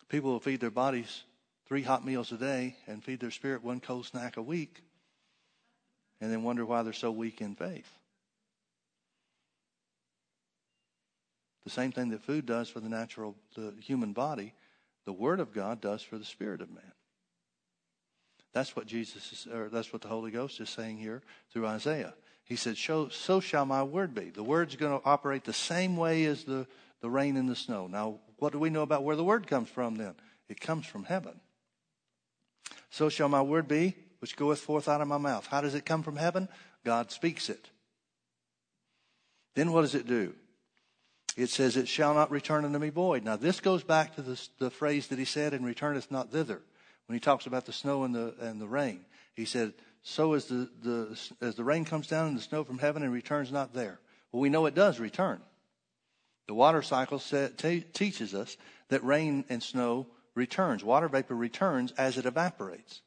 [0.09, 1.23] people will feed their bodies
[1.67, 4.83] three hot meals a day and feed their spirit one cold snack a week
[6.21, 7.89] and then wonder why they're so weak in faith.
[11.63, 14.53] The same thing that food does for the natural, the human body,
[15.05, 16.93] the Word of God does for the spirit of man.
[18.53, 22.13] That's what Jesus is, or that's what the Holy Ghost is saying here through Isaiah.
[22.45, 24.29] He said, So shall my word be.
[24.29, 26.67] The word's going to operate the same way as the,
[27.01, 27.87] the rain and the snow.
[27.87, 30.13] Now, what do we know about where the word comes from then?
[30.47, 31.39] It comes from heaven.
[32.91, 35.47] So shall my word be, which goeth forth out of my mouth.
[35.47, 36.47] How does it come from heaven?
[36.83, 37.69] God speaks it.
[39.55, 40.35] Then what does it do?
[41.35, 43.23] It says, It shall not return unto me void.
[43.23, 46.61] Now, this goes back to the, the phrase that he said, And returneth not thither
[47.07, 49.05] when he talks about the snow and the, and the rain.
[49.33, 49.73] He said,
[50.07, 53.11] so as the, the, as the rain comes down and the snow from heaven and
[53.11, 53.99] returns not there.
[54.31, 55.41] Well, we know it does return.
[56.47, 58.55] The water cycle t- teaches us
[58.89, 60.83] that rain and snow returns.
[60.83, 63.01] Water vapor returns as it evaporates,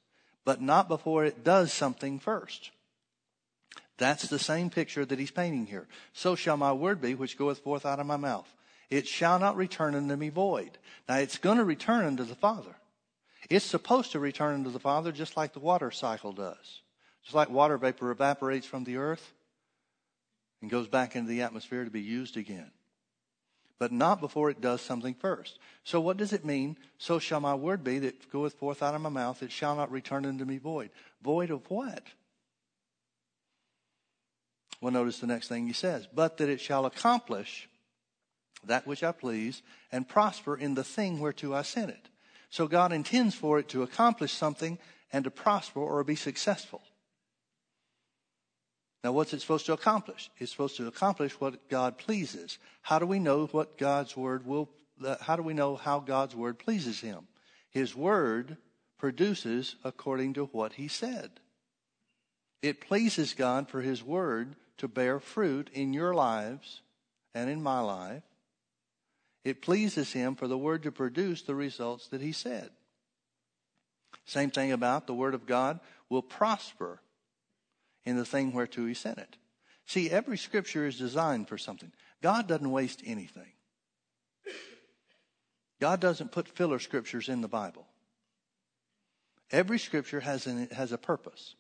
[0.44, 2.72] but not before it does something first.
[3.98, 5.86] That's the same picture that he's painting here.
[6.12, 8.52] So shall my word be which goeth forth out of my mouth.
[8.90, 10.78] It shall not return unto me void.
[11.08, 12.74] Now it's going to return unto the Father.
[13.48, 16.82] It's supposed to return unto the Father just like the water cycle does.
[17.22, 19.32] Just like water vapor evaporates from the earth
[20.60, 22.70] and goes back into the atmosphere to be used again.
[23.78, 25.58] But not before it does something first.
[25.84, 26.76] So what does it mean?
[26.98, 29.92] So shall my word be that goeth forth out of my mouth, it shall not
[29.92, 30.90] return unto me void.
[31.22, 32.02] Void of what?
[34.80, 36.08] Well, notice the next thing he says.
[36.12, 37.68] But that it shall accomplish
[38.64, 39.62] that which I please
[39.92, 42.08] and prosper in the thing whereto I sent it.
[42.50, 44.78] So God intends for it to accomplish something
[45.12, 46.82] and to prosper or be successful.
[49.04, 50.30] Now, what's it supposed to accomplish?
[50.38, 52.58] It's supposed to accomplish what God pleases.
[52.82, 54.70] How do we know what God's word will,
[55.04, 57.28] uh, how do we know how God's word pleases him?
[57.70, 58.56] His word
[58.98, 61.30] produces according to what he said.
[62.62, 66.82] It pleases God for his word to bear fruit in your lives
[67.34, 68.22] and in my life
[69.44, 72.70] It pleases him for the word to produce the results that he said.
[74.24, 75.80] Same thing about the word of God
[76.10, 77.00] will prosper
[78.08, 79.36] in the thing whereto he sent it.
[79.86, 81.92] See, every scripture is designed for something.
[82.22, 83.52] God doesn't waste anything.
[85.80, 87.86] God doesn't put filler scriptures in the Bible.
[89.50, 91.54] Every scripture has, an, has a purpose.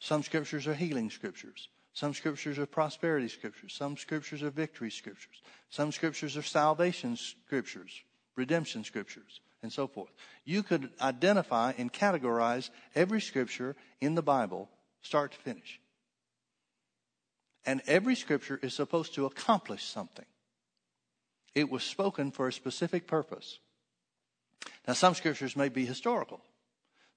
[0.00, 1.68] Some scriptures are healing scriptures.
[1.92, 3.72] Some scriptures are prosperity scriptures.
[3.72, 5.42] Some scriptures are victory scriptures.
[5.70, 8.02] Some scriptures are salvation scriptures,
[8.34, 10.10] redemption scriptures, and so forth.
[10.44, 14.68] You could identify and categorize every scripture in the Bible,
[15.04, 15.80] start to finish.
[17.64, 20.26] And every scripture is supposed to accomplish something.
[21.54, 23.58] It was spoken for a specific purpose.
[24.88, 26.40] Now, some scriptures may be historical.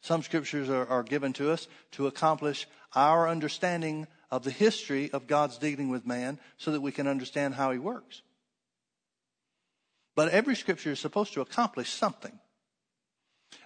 [0.02, 5.28] Some scriptures are, are, given to us to accomplish our understanding of the history of
[5.28, 8.22] God's dealing with man so that we can understand how he works.
[10.16, 12.40] But every scripture is supposed to accomplish something.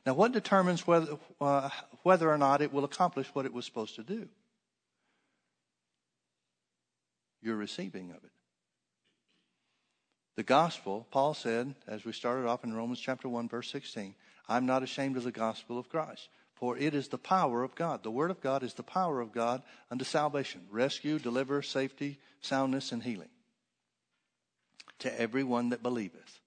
[0.06, 1.70] Now, what determines whether, uh,
[2.04, 4.28] whether or not it will accomplish what it was supposed to do?
[7.42, 8.32] Your receiving of it.
[10.38, 14.16] The gospel, Paul said, as we started off in Romans chapter 1, verse 16,
[14.48, 18.04] I'm not ashamed of the gospel of Christ, for it is the power of God.
[18.04, 22.92] The word of God is the power of God unto salvation, rescue, deliver, safety, soundness,
[22.92, 23.30] and healing
[25.00, 26.40] to everyone that believeth.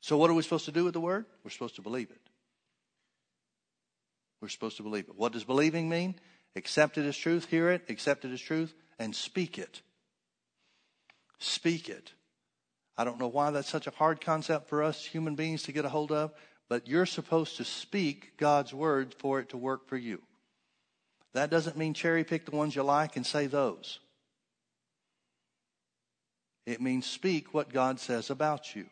[0.00, 1.26] So, what are we supposed to do with the word?
[1.44, 2.29] We're supposed to believe it.
[4.40, 5.16] We're supposed to believe it.
[5.16, 6.14] What does believing mean?
[6.56, 9.82] Accept it as truth, hear it, accept it as truth, and speak it.
[11.38, 12.12] Speak it.
[12.96, 15.84] I don't know why that's such a hard concept for us human beings to get
[15.84, 16.32] a hold of,
[16.68, 20.20] but you're supposed to speak God's word for it to work for you.
[21.32, 24.00] That doesn't mean cherry pick the ones you like and say those.
[26.66, 28.86] It means speak what God says about you.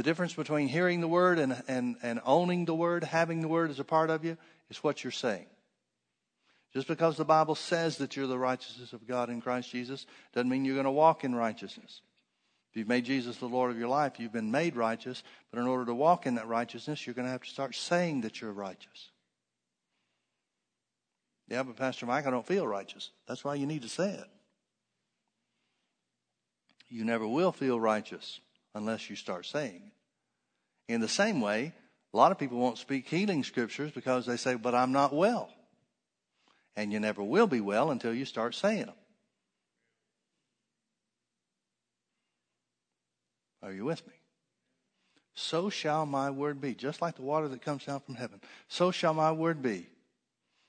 [0.00, 3.68] The difference between hearing the word and, and, and owning the word, having the word
[3.68, 4.38] as a part of you,
[4.70, 5.44] is what you're saying.
[6.72, 10.48] Just because the Bible says that you're the righteousness of God in Christ Jesus doesn't
[10.48, 12.00] mean you're going to walk in righteousness.
[12.70, 15.66] If you've made Jesus the Lord of your life, you've been made righteous, but in
[15.66, 18.52] order to walk in that righteousness, you're going to have to start saying that you're
[18.52, 19.10] righteous.
[21.46, 23.10] Yeah, but Pastor Mike, I don't feel righteous.
[23.28, 24.28] That's why you need to say it.
[26.88, 28.40] You never will feel righteous
[28.74, 30.92] unless you start saying it.
[30.92, 31.72] In the same way,
[32.12, 35.50] a lot of people won't speak healing scriptures because they say, but I'm not well.
[36.76, 38.94] And you never will be well until you start saying them.
[43.62, 44.14] Are you with me?
[45.34, 48.40] So shall my word be, just like the water that comes down from heaven.
[48.68, 49.86] So shall my word be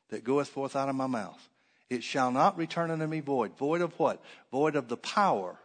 [0.09, 1.49] that goeth forth out of my mouth.
[1.89, 3.57] It shall not return unto me void.
[3.57, 4.21] Void of what?
[4.51, 5.57] Void of the power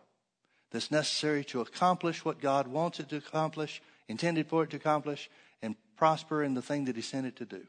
[0.71, 5.31] that's necessary to accomplish what God wants it to accomplish, intended for it to accomplish,
[5.63, 7.67] and prosper in the thing that He sent it to do.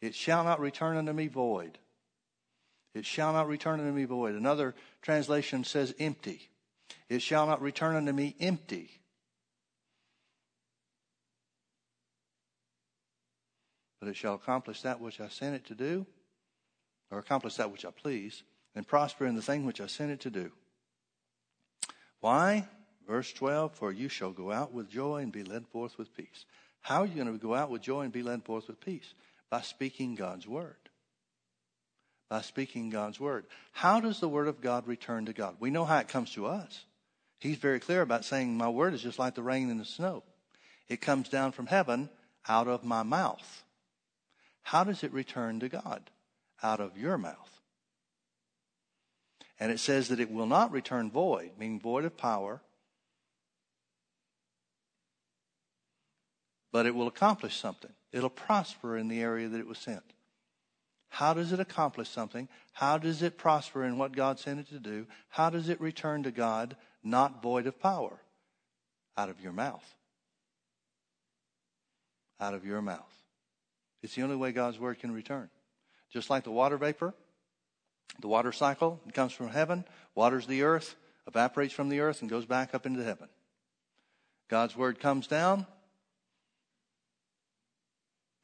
[0.00, 1.78] It shall not return unto me void.
[2.94, 4.34] It shall not return unto me void.
[4.34, 6.48] Another translation says empty.
[7.08, 8.90] It shall not return unto me empty.
[14.00, 16.06] But it shall accomplish that which I sent it to do,
[17.10, 18.42] or accomplish that which I please,
[18.74, 20.50] and prosper in the thing which I sent it to do.
[22.22, 22.68] Why?
[23.08, 26.44] Verse 12, for you shall go out with joy and be led forth with peace.
[26.80, 29.12] How are you going to go out with joy and be led forth with peace?
[29.50, 30.76] By speaking God's word.
[32.30, 33.44] By speaking God's word.
[33.72, 35.56] How does the word of God return to God?
[35.58, 36.84] We know how it comes to us.
[37.40, 40.22] He's very clear about saying, My word is just like the rain and the snow.
[40.88, 42.08] It comes down from heaven
[42.48, 43.64] out of my mouth.
[44.62, 46.08] How does it return to God?
[46.62, 47.61] Out of your mouth.
[49.62, 52.60] And it says that it will not return void, meaning void of power,
[56.72, 57.92] but it will accomplish something.
[58.10, 60.02] It'll prosper in the area that it was sent.
[61.10, 62.48] How does it accomplish something?
[62.72, 65.06] How does it prosper in what God sent it to do?
[65.28, 68.18] How does it return to God not void of power?
[69.16, 69.94] Out of your mouth.
[72.40, 73.14] Out of your mouth.
[74.02, 75.50] It's the only way God's word can return.
[76.12, 77.14] Just like the water vapor,
[78.20, 79.84] the water cycle, comes from heaven,
[80.14, 80.96] waters the earth,
[81.26, 83.28] evaporates from the earth, and goes back up into heaven.
[84.48, 85.66] God's word comes down,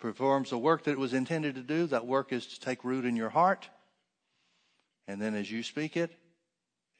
[0.01, 1.87] performs the work that it was intended to do.
[1.87, 3.69] That work is to take root in your heart.
[5.07, 6.11] And then as you speak it,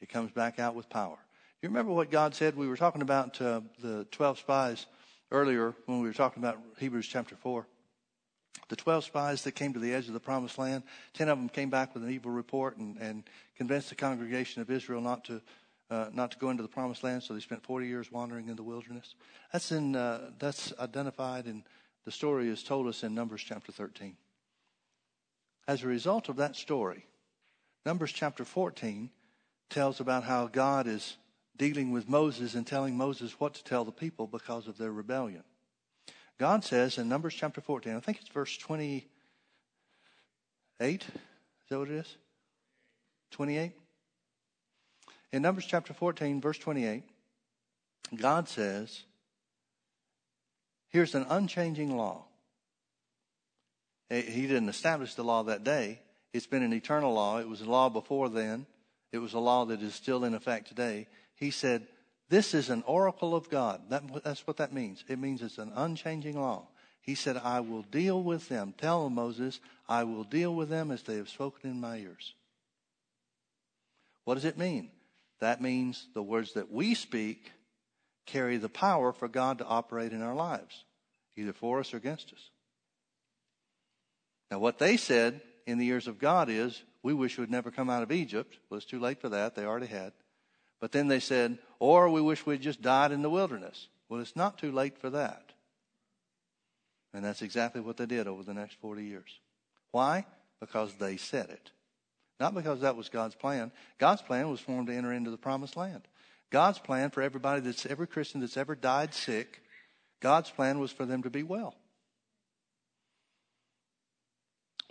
[0.01, 1.17] it comes back out with power.
[1.61, 2.55] You remember what God said?
[2.55, 4.85] We were talking about uh, the 12 spies
[5.31, 7.67] earlier when we were talking about Hebrews chapter 4.
[8.69, 10.83] The 12 spies that came to the edge of the promised land,
[11.13, 13.23] 10 of them came back with an evil report and, and
[13.57, 15.41] convinced the congregation of Israel not to,
[15.89, 18.55] uh, not to go into the promised land, so they spent 40 years wandering in
[18.55, 19.15] the wilderness.
[19.51, 21.63] That's, in, uh, that's identified, and
[22.05, 24.15] the story is told us in Numbers chapter 13.
[25.67, 27.05] As a result of that story,
[27.85, 29.09] Numbers chapter 14
[29.69, 31.17] tells about how God is
[31.57, 35.43] dealing with Moses and telling Moses what to tell the people because of their rebellion.
[36.39, 39.03] God says in Numbers chapter 14, I think it's verse 28.
[40.79, 40.99] Is
[41.69, 42.15] that what it is?
[43.31, 43.73] 28?
[45.33, 47.03] In Numbers chapter 14, verse 28,
[48.15, 49.03] God says,
[50.87, 52.23] Here's an unchanging law.
[54.09, 55.99] He didn't establish the law that day.
[56.33, 57.39] It's been an eternal law.
[57.39, 58.65] It was a law before then.
[59.11, 61.07] It was a law that is still in effect today.
[61.35, 61.85] He said,
[62.29, 63.81] This is an oracle of God.
[63.89, 65.03] That, that's what that means.
[65.07, 66.67] It means it's an unchanging law.
[67.01, 68.73] He said, I will deal with them.
[68.77, 72.35] Tell them, Moses, I will deal with them as they have spoken in my ears.
[74.25, 74.91] What does it mean?
[75.39, 77.51] That means the words that we speak
[78.27, 80.83] carry the power for God to operate in our lives,
[81.35, 82.51] either for us or against us.
[84.51, 87.89] Now, what they said in the ears of God is, we wish we'd never come
[87.89, 88.57] out of Egypt.
[88.69, 89.55] Well, it's too late for that.
[89.55, 90.11] They already had.
[90.79, 93.87] But then they said, or we wish we'd just died in the wilderness.
[94.07, 95.53] Well, it's not too late for that.
[97.13, 99.39] And that's exactly what they did over the next 40 years.
[99.91, 100.25] Why?
[100.59, 101.71] Because they said it.
[102.39, 103.71] Not because that was God's plan.
[103.97, 106.07] God's plan was for them to enter into the promised land.
[106.51, 109.61] God's plan for everybody that's every Christian that's ever died sick,
[110.19, 111.75] God's plan was for them to be well.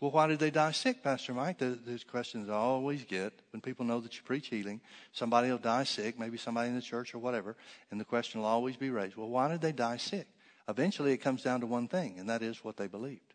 [0.00, 1.58] Well, why did they die sick, Pastor Mike?
[1.58, 4.80] Those questions I always get when people know that you preach healing.
[5.12, 7.56] Somebody will die sick, maybe somebody in the church or whatever,
[7.90, 9.16] and the question will always be raised.
[9.16, 10.28] Well, why did they die sick?
[10.68, 13.34] Eventually, it comes down to one thing, and that is what they believed.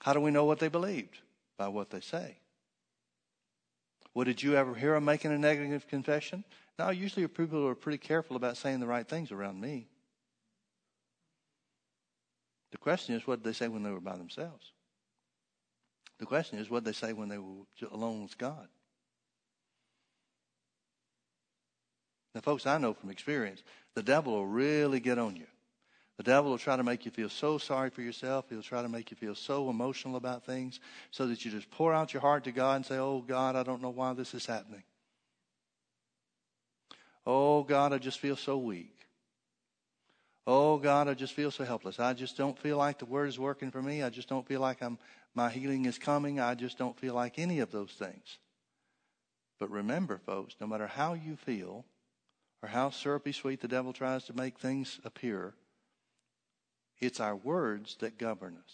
[0.00, 1.18] How do we know what they believed?
[1.58, 2.38] By what they say.
[4.14, 6.44] Well, did you ever hear them making a negative confession?
[6.78, 9.88] No, usually people are pretty careful about saying the right things around me.
[12.70, 14.72] The question is, what did they say when they were by themselves?
[16.18, 18.68] The question is, what did they say when they were alone with God?
[22.34, 23.62] Now, folks, I know from experience,
[23.94, 25.46] the devil will really get on you.
[26.18, 28.46] The devil will try to make you feel so sorry for yourself.
[28.50, 30.80] He'll try to make you feel so emotional about things
[31.12, 33.62] so that you just pour out your heart to God and say, Oh, God, I
[33.62, 34.82] don't know why this is happening.
[37.24, 38.97] Oh, God, I just feel so weak.
[40.50, 42.00] Oh God, I just feel so helpless.
[42.00, 44.02] I just don't feel like the word is working for me.
[44.02, 44.98] I just don't feel like I'm
[45.34, 46.40] my healing is coming.
[46.40, 48.38] I just don't feel like any of those things.
[49.60, 51.84] But remember, folks, no matter how you feel
[52.62, 55.52] or how syrupy sweet the devil tries to make things appear,
[56.98, 58.72] it's our words that govern us.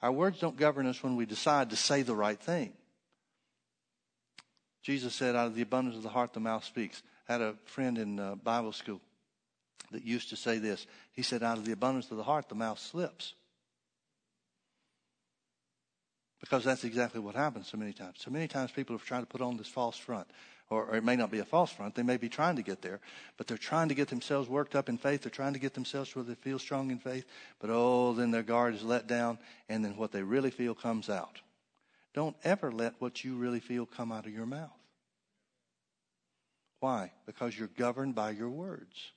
[0.00, 2.72] Our words don't govern us when we decide to say the right thing.
[4.82, 7.02] Jesus said, out of the abundance of the heart, the mouth speaks.
[7.28, 9.02] I had a friend in uh, Bible school
[9.92, 10.86] that used to say this.
[11.12, 13.34] He said, Out of the abundance of the heart, the mouth slips.
[16.40, 18.18] Because that's exactly what happens so many times.
[18.20, 20.28] So many times people have tried to put on this false front.
[20.70, 21.94] Or, or, it may not be a false front.
[21.94, 23.00] They may be trying to get there,
[23.38, 25.22] but they're trying to get themselves worked up in faith.
[25.22, 27.24] They're trying to get themselves where they feel strong in faith.
[27.58, 31.08] But oh, then their guard is let down, and then what they really feel comes
[31.08, 31.40] out.
[32.12, 34.70] Don't ever let what you really feel come out of your mouth.
[36.80, 37.12] Why?
[37.26, 39.12] Because you're governed by your words.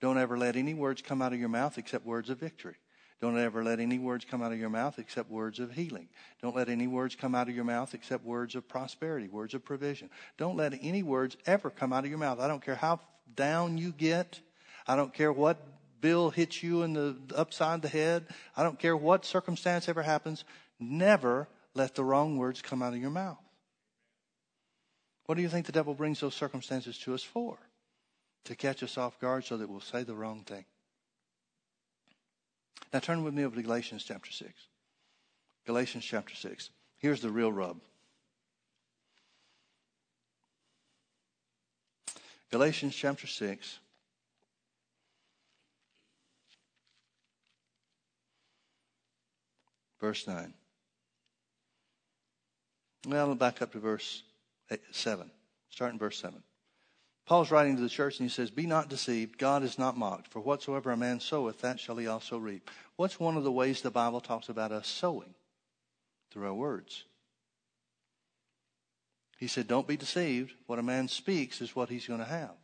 [0.00, 2.76] Don't ever let any words come out of your mouth except words of victory.
[3.20, 6.08] Don't ever let any words come out of your mouth except words of healing.
[6.42, 9.64] Don't let any words come out of your mouth except words of prosperity, words of
[9.64, 10.10] provision.
[10.36, 12.40] Don't let any words ever come out of your mouth.
[12.40, 13.00] I don't care how
[13.34, 14.40] down you get.
[14.86, 15.56] I don't care what
[16.00, 18.26] bill hits you in the upside the head.
[18.56, 20.44] I don't care what circumstance ever happens.
[20.78, 23.38] Never let the wrong words come out of your mouth.
[25.26, 27.58] What do you think the devil brings those circumstances to us for?
[28.44, 30.64] To catch us off guard so that we'll say the wrong thing.
[32.92, 34.52] Now turn with me over to Galatians chapter 6.
[35.66, 36.70] Galatians chapter 6.
[36.98, 37.80] Here's the real rub.
[42.50, 43.78] Galatians chapter 6.
[50.00, 50.52] Verse 9.
[53.08, 54.22] Well, back up to verse
[54.92, 55.30] 7.
[55.70, 56.42] Start in verse 7.
[57.26, 60.28] Paul's writing to the church and he says, Be not deceived, God is not mocked,
[60.28, 62.70] for whatsoever a man soweth, that shall he also reap.
[62.96, 65.34] What's one of the ways the Bible talks about us sowing?
[66.30, 67.04] Through our words.
[69.38, 70.52] He said, Don't be deceived.
[70.66, 72.54] What a man speaks is what he's going to have.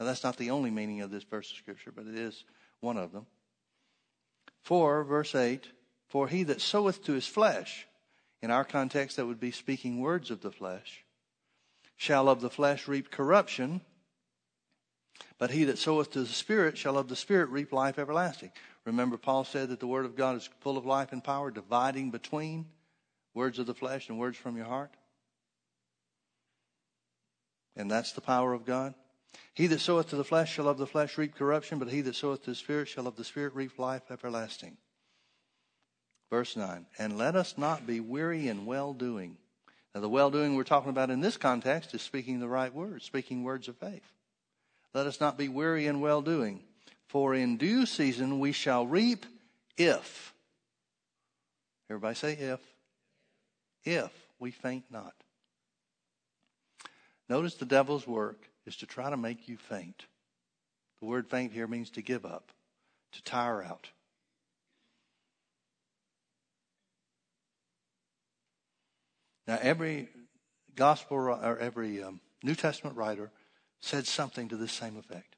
[0.00, 2.44] Now, that's not the only meaning of this verse of Scripture, but it is
[2.80, 3.26] one of them.
[4.62, 5.66] For, verse 8,
[6.08, 7.86] for he that soweth to his flesh,
[8.40, 11.04] in our context, that would be speaking words of the flesh,
[11.96, 13.80] shall of the flesh reap corruption,
[15.38, 18.50] but he that soweth to the Spirit shall of the Spirit reap life everlasting.
[18.84, 22.10] Remember, Paul said that the Word of God is full of life and power, dividing
[22.10, 22.66] between
[23.34, 24.90] words of the flesh and words from your heart.
[27.76, 28.94] And that's the power of God.
[29.54, 32.16] He that soweth to the flesh shall of the flesh reap corruption, but he that
[32.16, 34.76] soweth to the Spirit shall of the Spirit reap life everlasting.
[36.30, 39.38] Verse 9, and let us not be weary in well doing.
[39.94, 43.04] Now, the well doing we're talking about in this context is speaking the right words,
[43.04, 44.12] speaking words of faith.
[44.94, 46.60] Let us not be weary in well doing,
[47.06, 49.26] for in due season we shall reap
[49.76, 50.32] if.
[51.90, 52.60] Everybody say if.
[53.84, 55.14] If we faint not.
[57.28, 60.06] Notice the devil's work is to try to make you faint.
[61.00, 62.50] The word faint here means to give up,
[63.12, 63.88] to tire out.
[69.46, 70.08] Now, every
[70.76, 73.30] gospel or every um, New Testament writer
[73.80, 75.36] said something to this same effect.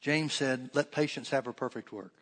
[0.00, 2.12] James said, Let patience have her perfect work.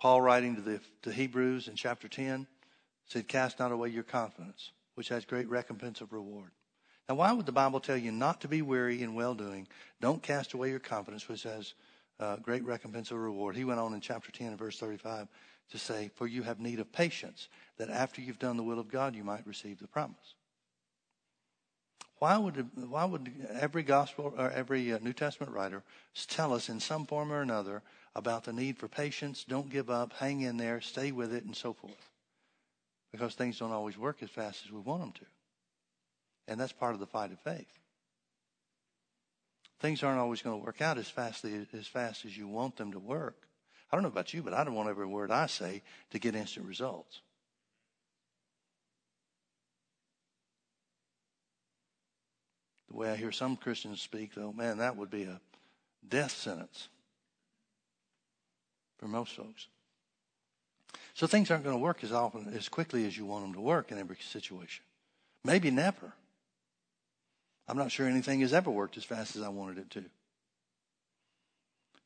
[0.00, 2.46] Paul, writing to the to Hebrews in chapter 10,
[3.06, 6.50] said, Cast not away your confidence, which has great recompense of reward.
[7.08, 9.68] Now, why would the Bible tell you not to be weary in well doing?
[10.00, 11.74] Don't cast away your confidence, which has
[12.18, 13.56] uh, great recompense of reward.
[13.56, 15.28] He went on in chapter 10 and verse 35
[15.70, 18.88] to say, For you have need of patience, that after you've done the will of
[18.88, 20.34] God, you might receive the promise.
[22.24, 25.82] Why would, why would every gospel or every uh, New Testament writer
[26.26, 27.82] tell us in some form or another
[28.16, 31.54] about the need for patience, don't give up, hang in there, stay with it, and
[31.54, 32.08] so forth?
[33.12, 35.26] Because things don't always work as fast as we want them to.
[36.48, 37.78] And that's part of the fight of faith.
[39.80, 42.92] Things aren't always going to work out as fast as fast as you want them
[42.92, 43.36] to work.
[43.92, 46.34] I don't know about you, but I don't want every word I say to get
[46.34, 47.20] instant results.
[52.94, 55.40] The way I hear some Christians speak, though, man, that would be a
[56.08, 56.88] death sentence
[58.98, 59.66] for most folks.
[61.14, 63.60] So things aren't going to work as often, as quickly as you want them to
[63.60, 64.84] work in every situation.
[65.42, 66.12] Maybe never.
[67.66, 70.04] I'm not sure anything has ever worked as fast as I wanted it to.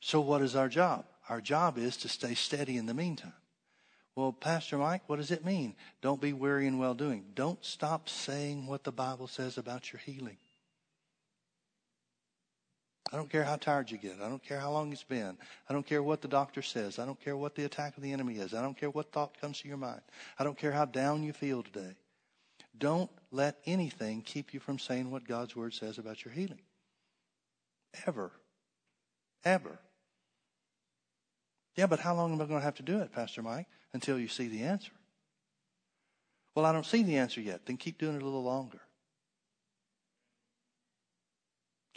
[0.01, 1.05] So what is our job?
[1.29, 3.35] Our job is to stay steady in the meantime.
[4.17, 5.75] Well, Pastor Mike, what does it mean?
[6.01, 7.27] Don't be weary in well doing.
[7.35, 10.39] Don't stop saying what the Bible says about your healing.
[13.11, 14.17] I don't care how tired you get.
[14.23, 15.39] I don't care how long it's been.
[15.69, 16.99] I don't care what the doctor says.
[16.99, 18.53] I don't care what the attack of the enemy is.
[18.53, 20.03] I don't care what thought comes to your mind.
[20.39, 21.97] I don't care how down you feel today.
[22.77, 26.61] Don't let anything keep you from saying what God's word says about your healing.
[28.07, 28.31] Ever.
[29.45, 29.79] Ever.
[31.77, 33.69] Yeah, but how long am I going to have to do it, Pastor Mike?
[33.95, 34.93] Until you see the answer.
[36.55, 37.65] Well, I don't see the answer yet.
[37.65, 38.81] Then keep doing it a little longer.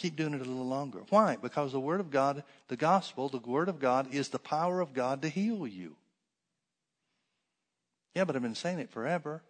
[0.02, 1.04] Keep doing it a little longer.
[1.12, 1.38] Why?
[1.40, 4.96] Because the Word of God, the gospel, the Word of God is the power of
[4.96, 5.96] God to heal you.
[8.16, 9.44] Yeah, but I've been saying it forever.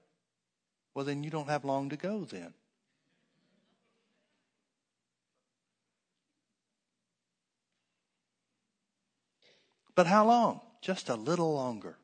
[0.93, 2.53] Well, then you don't have long to go then.
[9.95, 10.59] But how long?
[10.81, 11.95] Just a little longer.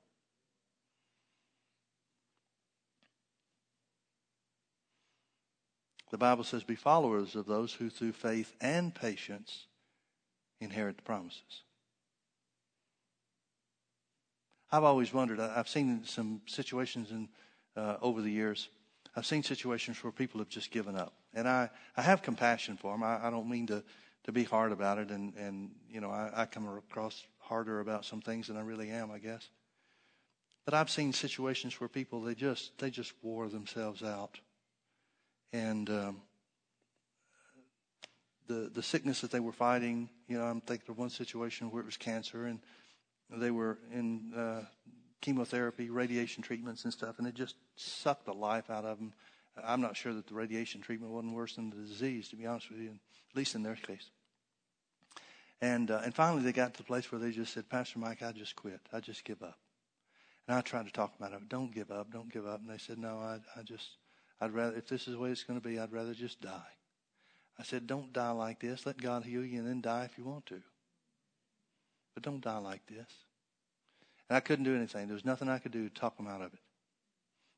[6.10, 9.66] The Bible says, Be followers of those who through faith and patience
[10.60, 11.64] inherit the promises.
[14.72, 17.30] I've always wondered, I've seen some situations in,
[17.76, 18.70] uh, over the years,
[19.16, 21.14] I've seen situations where people have just given up.
[21.34, 23.04] And I, I have compassion for them.
[23.04, 23.84] I, I don't mean to,
[24.26, 25.10] to be hard about it.
[25.10, 28.90] And, and you know, I, I come across harder about some things than I really
[28.90, 29.50] am, I guess.
[30.66, 34.40] But I've seen situations where people, they just, they just wore themselves out
[35.54, 36.22] and um,
[38.48, 40.10] the the sickness that they were fighting.
[40.28, 42.60] You know, I'm thinking of one situation where it was cancer, and
[43.30, 44.62] they were in uh,
[45.22, 49.14] chemotherapy, radiation treatments, and stuff, and it just sucked the life out of them.
[49.64, 52.70] I'm not sure that the radiation treatment wasn't worse than the disease, to be honest
[52.70, 54.10] with you, at least in their case.
[55.62, 58.22] And uh, and finally, they got to the place where they just said, "Pastor Mike,
[58.22, 58.80] I just quit.
[58.94, 59.58] I just give up."
[60.48, 61.50] And I tried to talk them out of it.
[61.50, 62.12] Don't give up.
[62.12, 62.62] Don't give up.
[62.62, 63.90] And they said, "No, I I just
[64.40, 66.70] I'd rather, if this is the way it's going to be, I'd rather just die.
[67.60, 68.86] I said, don't die like this.
[68.86, 70.62] Let God heal you and then die if you want to.
[72.14, 73.12] But don't die like this.
[74.30, 75.08] And I couldn't do anything.
[75.08, 76.60] There was nothing I could do to talk them out of it.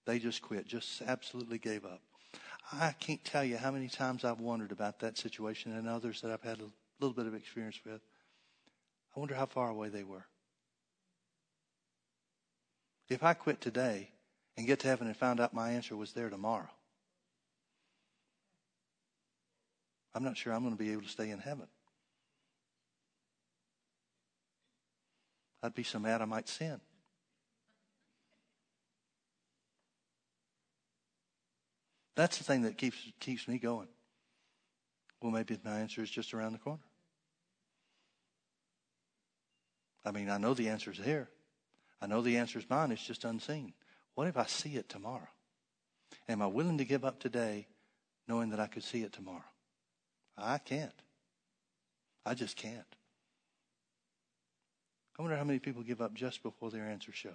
[0.06, 2.02] They just quit, just absolutely gave up.
[2.72, 6.32] I can't tell you how many times I've wondered about that situation and others that
[6.32, 6.70] I've had a
[7.00, 8.02] little bit of experience with.
[9.16, 10.26] I wonder how far away they were.
[13.10, 14.12] If I quit today
[14.60, 16.68] and get to heaven and found out my answer was there tomorrow,
[20.14, 21.68] I'm not sure I'm going to be able to stay in heaven.
[25.64, 26.82] I'd be so mad I might sin.
[32.18, 33.88] That's the thing that keeps keeps me going.
[35.22, 36.84] Well, maybe my answer is just around the corner.
[40.04, 41.30] I mean, I know the answer is there.
[42.02, 42.92] I know the answer is mine.
[42.92, 43.72] It's just unseen.
[44.20, 45.30] What if I see it tomorrow?
[46.28, 47.68] Am I willing to give up today
[48.28, 49.46] knowing that I could see it tomorrow?
[50.38, 50.92] I can't.
[52.26, 52.84] I just can't.
[55.18, 57.32] I wonder how many people give up just before their answer shows.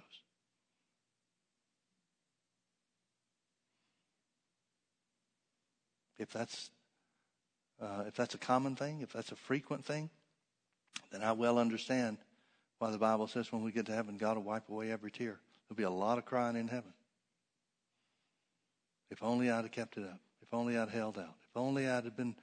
[6.19, 6.69] If that's
[7.81, 10.11] uh, if that's a common thing, if that's a frequent thing,
[11.11, 12.19] then I well understand
[12.77, 15.39] why the Bible says when we get to heaven, God will wipe away every tear.
[15.67, 16.93] There'll be a lot of crying in heaven.
[19.09, 20.19] If only I'd have kept it up.
[20.41, 21.35] If only I'd held out.
[21.49, 22.35] If only I'd have been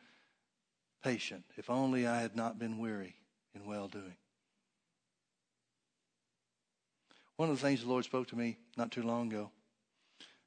[1.02, 1.44] patient.
[1.56, 3.16] If only I had not been weary
[3.54, 4.16] in well doing.
[7.36, 9.50] One of the things the Lord spoke to me not too long ago,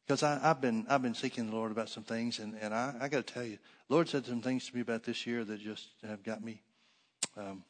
[0.06, 2.94] because I, have been I've been seeking the Lord about some things, and, and I,
[3.02, 3.58] I got to tell you,
[3.90, 6.62] Lord said some things to me about this year that just have got me.
[7.36, 7.64] Um,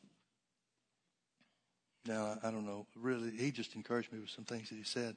[2.06, 2.86] now I don't know.
[2.96, 5.16] Really, He just encouraged me with some things that He said.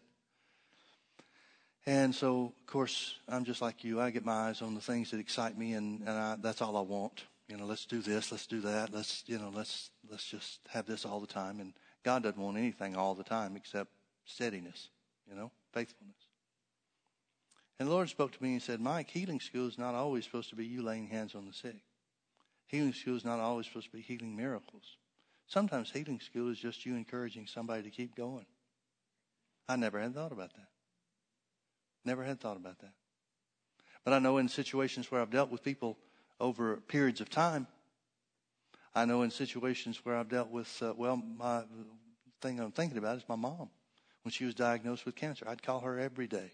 [1.87, 4.01] And so, of course, I'm just like you.
[4.01, 6.77] I get my eyes on the things that excite me, and, and I, that's all
[6.77, 7.25] I want.
[7.49, 10.87] You know, let's do this, let's do that, let's you know, let's let's just have
[10.87, 11.61] this all the time.
[11.61, 11.73] And
[12.05, 13.91] God doesn't want anything all the time except
[14.27, 14.91] steadiness,
[15.27, 16.17] you know, faithfulness.
[17.79, 20.51] And the Lord spoke to me and said, Mike, healing school is not always supposed
[20.51, 21.81] to be you laying hands on the sick.
[22.67, 24.97] Healing school is not always supposed to be healing miracles.
[25.49, 28.47] Sometimes healing school is just you encouraging somebody to keep going.
[29.67, 30.69] I never had thought about that.
[32.05, 32.93] Never had thought about that.
[34.05, 35.99] But I know in situations where I've dealt with people
[36.39, 37.67] over periods of time,
[38.95, 41.63] I know in situations where I've dealt with, uh, well, my
[42.41, 43.71] thing I'm thinking about is my mom.
[44.23, 46.53] When she was diagnosed with cancer, I'd call her every day.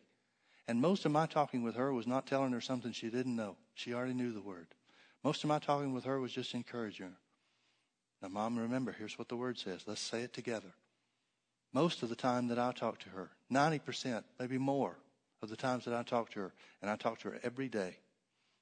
[0.68, 3.56] And most of my talking with her was not telling her something she didn't know.
[3.74, 4.68] She already knew the word.
[5.24, 7.16] Most of my talking with her was just encouraging her.
[8.24, 9.82] Now, Mom, remember, here's what the word says.
[9.86, 10.72] Let's say it together.
[11.74, 14.96] Most of the time that I talk to her, 90%, maybe more
[15.42, 17.98] of the times that I talk to her, and I talk to her every day,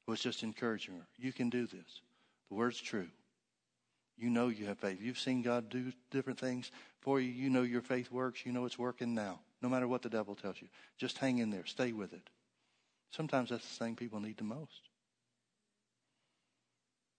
[0.08, 1.06] was just encouraging her.
[1.16, 2.00] You can do this.
[2.48, 3.06] The word's true.
[4.18, 4.98] You know you have faith.
[5.00, 7.30] You've seen God do different things for you.
[7.30, 8.44] You know your faith works.
[8.44, 10.66] You know it's working now, no matter what the devil tells you.
[10.98, 11.66] Just hang in there.
[11.66, 12.30] Stay with it.
[13.12, 14.88] Sometimes that's the thing people need the most.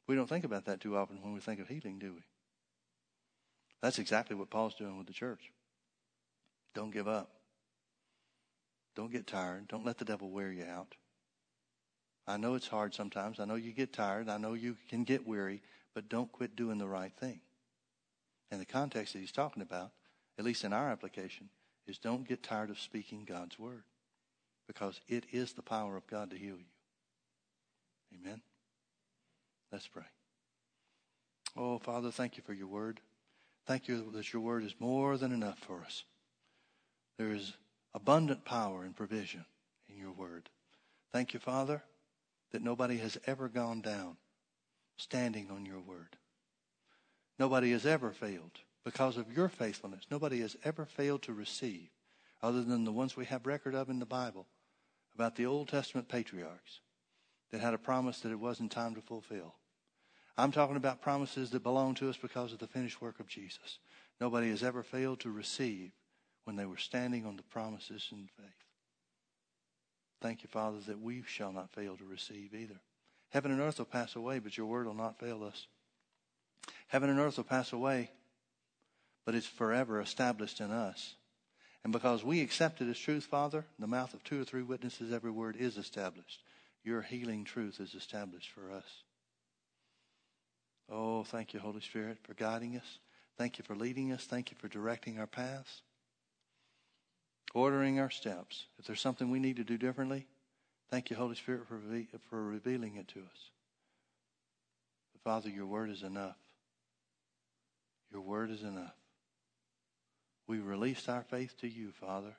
[0.07, 2.21] We don't think about that too often when we think of healing, do we?
[3.83, 5.51] That's exactly what Paul's doing with the church.
[6.73, 7.29] Don't give up.
[8.95, 9.67] Don't get tired.
[9.67, 10.95] Don't let the devil wear you out.
[12.25, 13.41] I know it's hard sometimes.
[13.41, 14.29] I know you get tired.
[14.29, 15.61] I know you can get weary,
[15.93, 17.41] but don't quit doing the right thing.
[18.51, 19.91] And the context that he's talking about,
[20.39, 21.49] at least in our application,
[21.85, 23.83] is don't get tired of speaking God's word
[24.65, 26.71] because it is the power of God to heal you.
[28.17, 28.39] Amen.
[29.73, 30.03] Let's pray.
[31.57, 33.01] Oh, Father, thank you for your word.
[33.65, 36.03] Thank you that your word is more than enough for us.
[37.17, 37.53] There is
[37.93, 39.45] abundant power and provision
[39.87, 40.49] in your word.
[41.11, 41.83] Thank you, Father,
[42.51, 44.17] that nobody has ever gone down
[44.97, 46.17] standing on your word.
[47.39, 50.05] Nobody has ever failed because of your faithfulness.
[50.11, 51.89] Nobody has ever failed to receive,
[52.41, 54.47] other than the ones we have record of in the Bible,
[55.15, 56.81] about the Old Testament patriarchs
[57.51, 59.55] that had a promise that it wasn't time to fulfill.
[60.37, 63.77] I'm talking about promises that belong to us because of the finished work of Jesus.
[64.19, 65.91] Nobody has ever failed to receive
[66.45, 68.47] when they were standing on the promises in faith.
[70.21, 72.79] Thank you, Father, that we shall not fail to receive either.
[73.29, 75.67] Heaven and earth will pass away, but your word will not fail us.
[76.87, 78.11] Heaven and earth will pass away,
[79.25, 81.15] but it's forever established in us.
[81.83, 85.11] And because we accept it as truth, Father, the mouth of two or three witnesses,
[85.11, 86.41] every word is established.
[86.83, 89.03] Your healing truth is established for us.
[90.89, 92.99] Oh, thank you, Holy Spirit, for guiding us.
[93.37, 94.25] Thank you for leading us.
[94.25, 95.81] Thank you for directing our paths
[97.53, 98.65] ordering our steps.
[98.79, 100.25] If there's something we need to do differently,
[100.89, 101.79] thank you, Holy Spirit, for,
[102.29, 103.51] for revealing it to us.
[105.13, 106.37] But Father, your word is enough.
[108.11, 108.95] Your word is enough.
[110.47, 112.35] We release our faith to you, Father,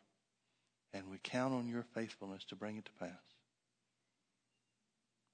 [0.92, 3.10] and we count on your faithfulness to bring it to pass.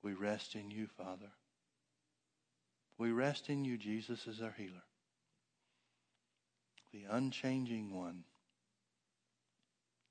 [0.02, 1.30] We rest in you, Father.
[3.00, 4.82] We rest in you, Jesus, as our healer.
[6.92, 8.24] the unchanging one,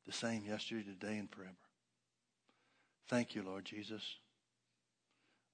[0.07, 1.53] the same yesterday, today, and forever.
[3.07, 4.01] Thank you, Lord Jesus.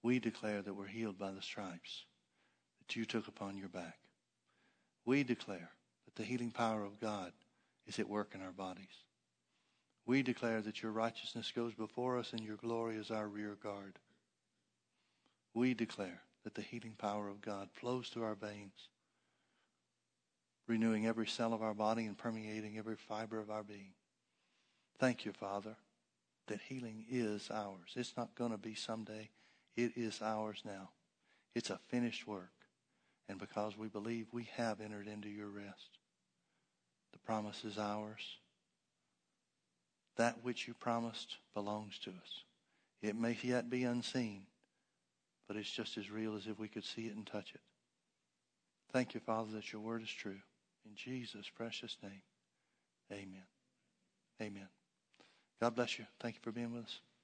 [0.01, 2.05] We declare that we're healed by the stripes
[2.79, 3.97] that you took upon your back.
[5.03, 5.71] We declare
[6.05, 7.33] that the healing power of God
[7.85, 9.03] is at work in our bodies.
[10.05, 13.99] We declare that your righteousness goes before us and your glory is our rear guard.
[15.53, 18.87] We declare that the healing power of God flows through our veins,
[20.67, 23.93] renewing every cell of our body and permeating every fiber of our being.
[24.99, 25.75] Thank you, Father,
[26.47, 27.93] that healing is ours.
[27.95, 29.31] It's not going to be someday.
[29.75, 30.91] It is ours now.
[31.55, 32.51] It's a finished work.
[33.27, 35.97] And because we believe, we have entered into your rest.
[37.11, 38.37] The promise is ours.
[40.15, 42.43] That which you promised belongs to us.
[43.01, 44.43] It may yet be unseen,
[45.47, 47.61] but it's just as real as if we could see it and touch it.
[48.91, 50.39] Thank you, Father, that your word is true.
[50.85, 52.21] In Jesus' precious name,
[53.11, 53.43] amen.
[54.41, 54.67] Amen.
[55.61, 56.05] God bless you.
[56.19, 56.99] Thank you for being with us.